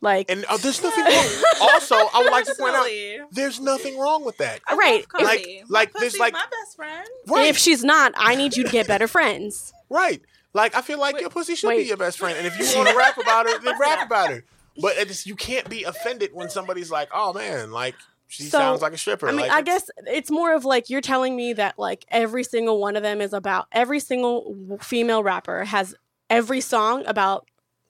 [0.00, 1.26] like and uh, there's nothing wrong.
[1.60, 2.86] Also, I would like to point out
[3.32, 4.60] there's nothing wrong with that.
[4.68, 5.62] I Right, love like- Cardi.
[5.68, 7.06] like my this, like- my best friend.
[7.26, 10.20] Right, if she's not i need you to get better friends right.
[10.54, 11.82] Like I feel like Wait, your pussy should wait.
[11.82, 14.30] be your best friend, and if you want to rap about her, then rap about
[14.30, 14.44] her.
[14.80, 17.94] But it's, you can't be offended when somebody's like, "Oh man, like
[18.26, 20.88] she So, sounds like a stripper." I mean, like, I guess it's more of like
[20.88, 25.22] you're telling me that like every single one of them is about every single female
[25.22, 25.94] rapper has
[26.30, 27.46] every song about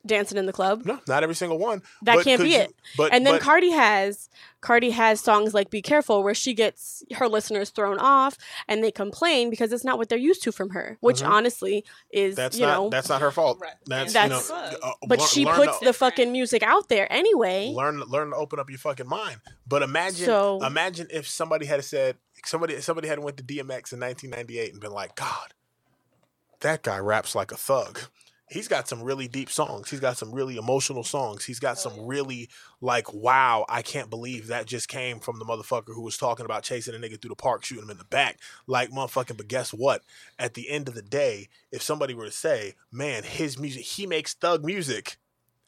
[0.06, 0.84] Dancing in the Club.
[0.84, 1.82] No, not every single one.
[2.02, 2.74] That But can't be you- it.
[2.96, 4.28] But and then but, Cardi has
[4.60, 8.36] Cardi has songs like "Be Careful" where she gets her listeners thrown off,
[8.66, 10.96] and they complain because it's not what they're used to from her.
[11.00, 11.28] Which Mhm.
[11.28, 13.58] honestly is that's you not know, that's not her fault.
[13.60, 13.74] Right.
[13.86, 16.88] That's, That's- you know, uh, but learn- she learn puts to- the fucking music out
[16.88, 17.72] there anyway.
[17.74, 19.40] learn learn to open up your fucking mind.
[19.66, 23.98] But imagine So- imagine if somebody had said somebody somebody had went to DMX in
[24.00, 25.54] 1998 and been like, God,
[26.60, 28.00] that guy raps like a thug.
[28.48, 29.90] He's got some really deep songs.
[29.90, 31.44] He's got some really emotional songs.
[31.44, 32.48] He's got some really
[32.80, 36.62] like, wow, I can't believe that just came from the motherfucker who was talking about
[36.62, 38.38] chasing a nigga through the park, shooting him in the back.
[38.68, 40.02] Like, motherfucking, but guess what?
[40.38, 44.06] At the end of the day, if somebody were to say, man, his music, he
[44.06, 45.16] makes thug music.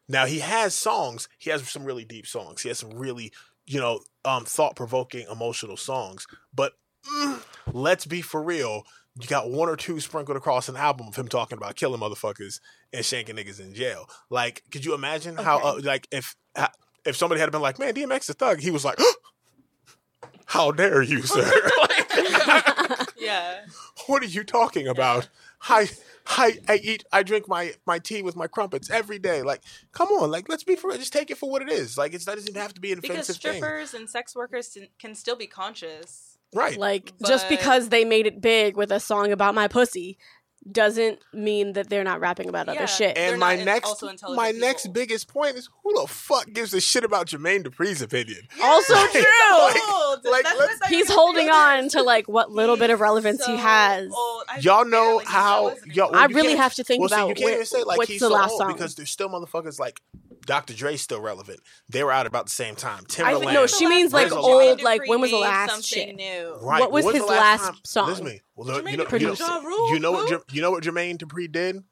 [0.08, 1.28] Now he has songs.
[1.36, 2.62] He has some really deep songs.
[2.62, 3.32] He has some really,
[3.66, 6.26] you know, um, thought provoking, emotional songs.
[6.54, 6.74] But
[7.12, 8.84] mm, let's be for real.
[9.20, 12.60] You got one or two sprinkled across an album of him talking about killing motherfuckers
[12.92, 14.08] and shanking niggas in jail.
[14.30, 16.36] Like, could you imagine how, uh, like, if
[17.04, 18.98] if somebody had been like, "Man, DMX is a thug," he was like,
[20.46, 21.50] "How dare you, sir?
[21.78, 23.64] Like, Yeah.
[24.06, 25.28] what are you talking about?
[25.68, 25.88] I,
[26.26, 29.42] I, I eat, I drink my my tea with my crumpets every day.
[29.42, 29.62] Like,
[29.92, 30.92] come on, like, let's be for.
[30.96, 31.98] Just take it for what it is.
[31.98, 34.68] Like, it's that doesn't have to be an Because offensive thing, strippers and sex workers
[34.68, 36.37] can- can still be conscious.
[36.54, 36.76] Right?
[36.78, 40.18] Like just because they made it big with a song about my pussy
[40.70, 42.74] doesn't mean that they're not rapping about Yeah.
[42.74, 43.16] other shit.
[43.16, 46.80] And my next, also intelligent my next biggest point is, who the fuck gives a
[46.80, 48.40] shit about Jermaine Dupri's opinion?
[48.62, 49.22] also Like- true.
[49.22, 50.24] Old.
[50.24, 53.44] like, That's let's- what I He's holding on to like what little bit of relevance
[53.46, 54.10] he has.
[54.60, 55.64] Y'all know barely that how?
[55.64, 57.82] was Y'all, I really have to think well, see, about you can't wh- even say
[57.84, 58.72] like what's he's the so last old song.
[58.72, 60.02] because there's still motherfuckers like
[60.48, 60.72] Dr.
[60.74, 61.60] Dre's still relevant.
[61.90, 63.00] They were out about the same time.
[63.00, 63.38] I Timbaland.
[63.40, 64.64] think no, she means like There's old.
[64.78, 64.82] lot.
[64.82, 66.16] Like when was the last something shit?
[66.16, 66.56] New.
[66.62, 66.80] Right.
[66.80, 68.08] What was When's his the last song?
[68.08, 68.40] Listen to me.
[68.56, 69.40] Well, look, Jermaine you know, you know, produced.
[69.42, 70.42] Ja Rule, you know what?
[70.54, 71.82] You know what Jermaine Dupri did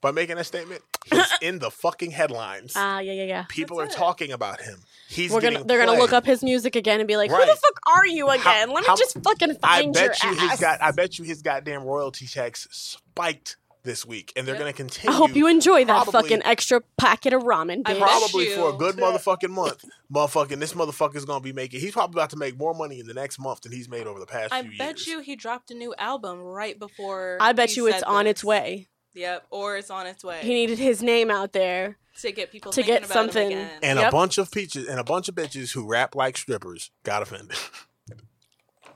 [0.00, 0.80] by making that statement?
[1.06, 2.72] He's in the fucking headlines.
[2.76, 3.44] Ah, yeah, yeah, yeah.
[3.48, 3.98] People That's are it.
[3.98, 4.78] talking about him.
[5.08, 7.46] He's We're gonna they're gonna look up his music again and be like, "Who the
[7.60, 8.68] fuck are you again?
[8.68, 10.80] How- Let me how- just fucking I find your you ass." his got.
[10.80, 14.60] I bet you his goddamn royalty checks spiked this week, and they're Yeah.
[14.60, 15.14] gonna continue.
[15.14, 17.98] I hope you enjoy that probably- fucking extra packet of ramen, I bitch.
[18.00, 19.84] probably for a good motherfucking month.
[20.12, 21.80] Motherfucking this motherfucker's gonna be making.
[21.80, 24.18] He's probably about to make more money in the next month than he's made over
[24.18, 25.06] the past I few bet years.
[25.06, 27.36] you he dropped a new album right before.
[27.40, 28.88] I bet he you it's said on its way.
[29.14, 31.98] Yep, or it's on its way He needed his name out there.
[32.20, 33.78] to get people to get about something- Him again.
[33.82, 37.22] and a bunch of peaches and a bunch of bitches who rap like strippers got
[37.22, 37.56] offended.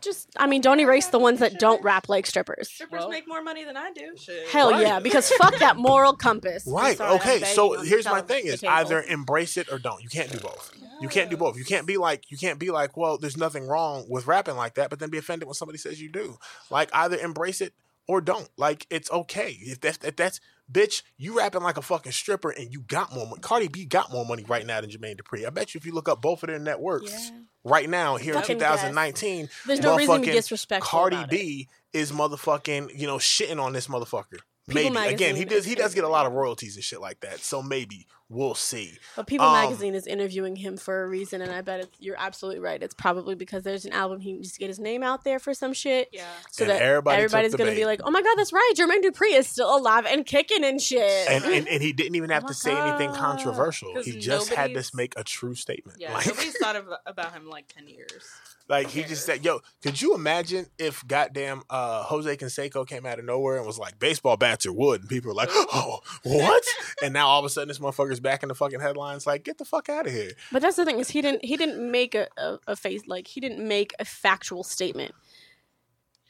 [0.00, 2.68] Just, I mean, don't erase the ones that don't rap like strippers.
[2.70, 4.16] Strippers Well- make more money than I do.
[4.16, 4.48] Shit.
[4.48, 4.82] Hell Right.
[4.82, 6.64] yeah, because fuck that moral compass.
[6.66, 6.96] Right.
[6.96, 7.40] sorry, I'm okay.
[7.40, 8.74] banging So on the here's my tele- thing: the is table.
[8.74, 10.02] either embrace it or don't.
[10.02, 10.72] You can't do both.
[11.00, 11.56] You can't do both.
[11.56, 14.74] You can't be like you can't be like, well, there's nothing wrong with rapping like
[14.74, 16.38] that, but then be offended when somebody says you do.
[16.70, 17.72] Like either embrace it
[18.08, 18.48] or don't.
[18.56, 20.40] Like it's okay if that's if that's
[20.70, 21.02] bitch.
[21.16, 23.26] You rapping like a fucking stripper and you got more.
[23.26, 23.40] money.
[23.40, 25.46] Cardi B got more money right now than Jermaine Dupri.
[25.46, 27.38] I bet you if you look up both of their networks Yeah.
[27.64, 30.88] right now here in Fucking 2019, There's no reason to be disrespectful.
[30.88, 31.24] Cardi.
[31.28, 34.38] B is motherfucking you know shitting on this motherfucker.
[34.68, 37.20] People maybe again he does he does get a lot of royalties and shit like
[37.20, 37.40] that.
[37.40, 38.98] So maybe we'll see.
[39.16, 42.18] But People Um, Magazine is interviewing him for a reason, and I bet it's, you're
[42.18, 42.82] absolutely right.
[42.82, 45.54] It's probably because there's an album he needs to get his name out there for
[45.54, 46.26] some shit, Yeah.
[46.50, 47.76] so And that everybody everybody's gonna bait.
[47.76, 50.80] be like, "Oh my god, that's right, Jermaine Dupri is still alive and kicking and
[50.80, 54.18] shit." And, and and he didn't even have Oh to my say anything controversial He
[54.18, 55.98] just had to make a true statement.
[56.00, 56.12] Yeah.
[56.12, 58.24] Like, Nobody's thought of, about him like ten years.
[58.68, 63.18] Like he just said, "Yo, could you imagine if goddamn uh, Jose Canseco came out
[63.18, 66.64] of nowhere and was like, baseball bats are wood,' and people were like, oh, what?
[67.02, 69.26] and now all of a sudden this motherfucker's back in the fucking headlines.
[69.26, 70.32] Like, get the fuck out of here.
[70.52, 73.26] But that's the thing is he didn't he didn't make a, a, a face like
[73.26, 75.14] he didn't make a factual statement.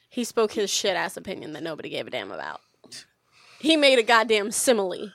[0.09, 2.61] He spoke his shit ass opinion that nobody gave a damn about.
[3.59, 5.11] He made a goddamn simile.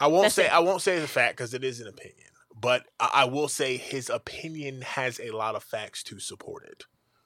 [0.00, 0.52] I won't That's say it.
[0.52, 2.28] I won't say the fact because it is an opinion,
[2.60, 6.84] but I, will say his opinion has a lot of facts to support it.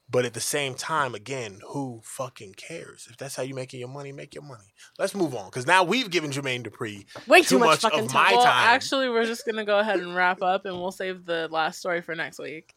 [0.09, 3.09] But at the same time, again, who fucking cares?
[3.11, 4.75] If that's how you're making your money, make your money.
[4.99, 8.05] Let's move on because now we've given Jermaine Dupri Way Too too, much, much fucking
[8.05, 8.25] of time.
[8.25, 8.69] my well, time.
[8.69, 12.03] actually, we're just gonna go ahead and wrap up, and we'll save the last story
[12.03, 12.75] for next week.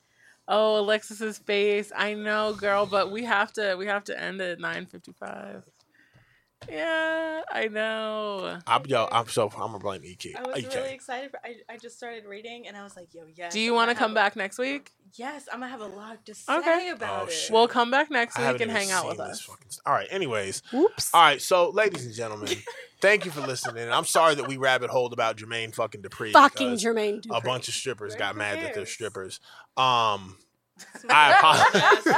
[0.48, 1.92] Oh, Alexis's face.
[1.94, 3.76] I know, girl, but we have to.
[3.76, 5.66] We have to end at nine fifty-five.
[6.70, 8.60] Yeah, I know.
[8.68, 10.34] I'm yo, I'm so I'm gonna blame EK.
[10.36, 10.76] I was EK.
[10.76, 11.32] really excited.
[11.32, 13.54] For, I, I just started reading and I was like, yo, yes.
[13.54, 14.92] Do you want to come have- back next week?
[15.14, 16.90] Yes, I'm gonna have a lot to say Okay.
[16.90, 17.50] about Oh, it.
[17.50, 19.42] We'll come back next I week and hang out with us.
[19.42, 20.08] fucking- All right.
[20.12, 21.10] Anyways, Whoops.
[21.14, 21.42] all right.
[21.42, 22.50] So, ladies and gentlemen,
[23.02, 23.90] thank you for listening.
[23.90, 26.34] I'm sorry that we rabbit holed about Jermaine fucking Dupri.
[26.34, 29.40] Fucking because Jermaine A bunch of strippers Who got mad that they're strippers.
[29.78, 30.38] Um,
[31.10, 32.14] I apologize.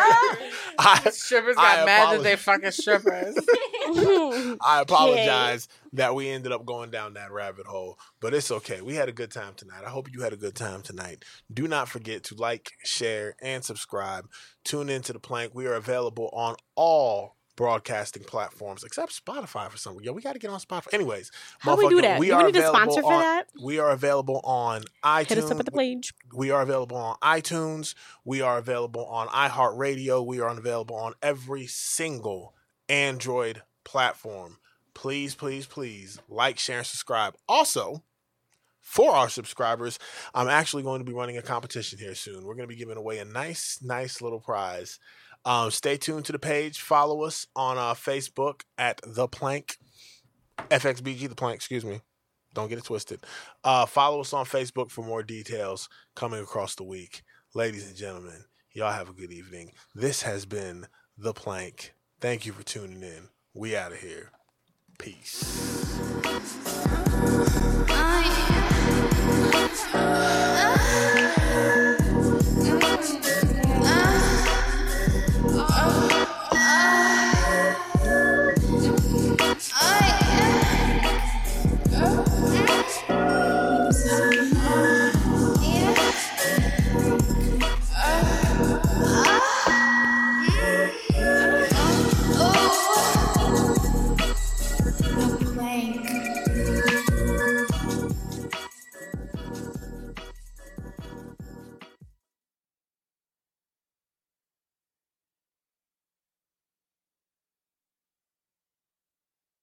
[0.79, 3.35] I, Strippers I got mad that they fucking strippers.
[4.61, 8.81] I apologize that we ended up going down that rabbit hole, but it's okay.
[8.81, 9.83] We had a good time tonight.
[9.85, 11.23] I hope you had a good time tonight.
[11.51, 14.27] Do not forget to like, share, and subscribe.
[14.63, 15.53] Tune into the plank.
[15.53, 20.05] We are available on all broadcasting platforms except Spotify for some reason.
[20.05, 20.93] Yeah, we got to get on Spotify.
[20.93, 21.29] Anyways,
[21.59, 22.17] How do we do that?
[22.17, 23.47] We Do we need a sponsor for on- that?
[23.61, 25.27] We are available on iTunes.
[25.27, 26.13] Hit us up at the page.
[26.33, 27.95] We are available on iTunes.
[28.23, 30.25] We are available on iHeartRadio.
[30.25, 32.55] We are available on every single
[32.87, 34.59] Android platform.
[34.93, 37.35] Please, please, please like, share, and subscribe.
[37.49, 38.05] Also,
[38.79, 39.99] for our subscribers,
[40.33, 42.45] I'm actually going to be running a competition here soon.
[42.45, 44.97] We're going to be giving away a nice, nice little prize.
[45.45, 46.81] Um, stay tuned to the page.
[46.81, 49.77] Follow us on uh, Facebook at The Plank,
[50.69, 52.01] FXBG The Plank, excuse me.
[52.53, 53.21] Don't get it twisted.
[53.63, 57.21] Uh, follow us on Facebook for more details coming across the week.
[57.53, 59.71] Ladies and gentlemen, y'all have a good evening.
[59.95, 60.87] This has been
[61.17, 61.93] The Plank.
[62.19, 63.29] Thank you for tuning in.
[63.53, 64.31] We out of here.
[64.97, 65.45] Peace.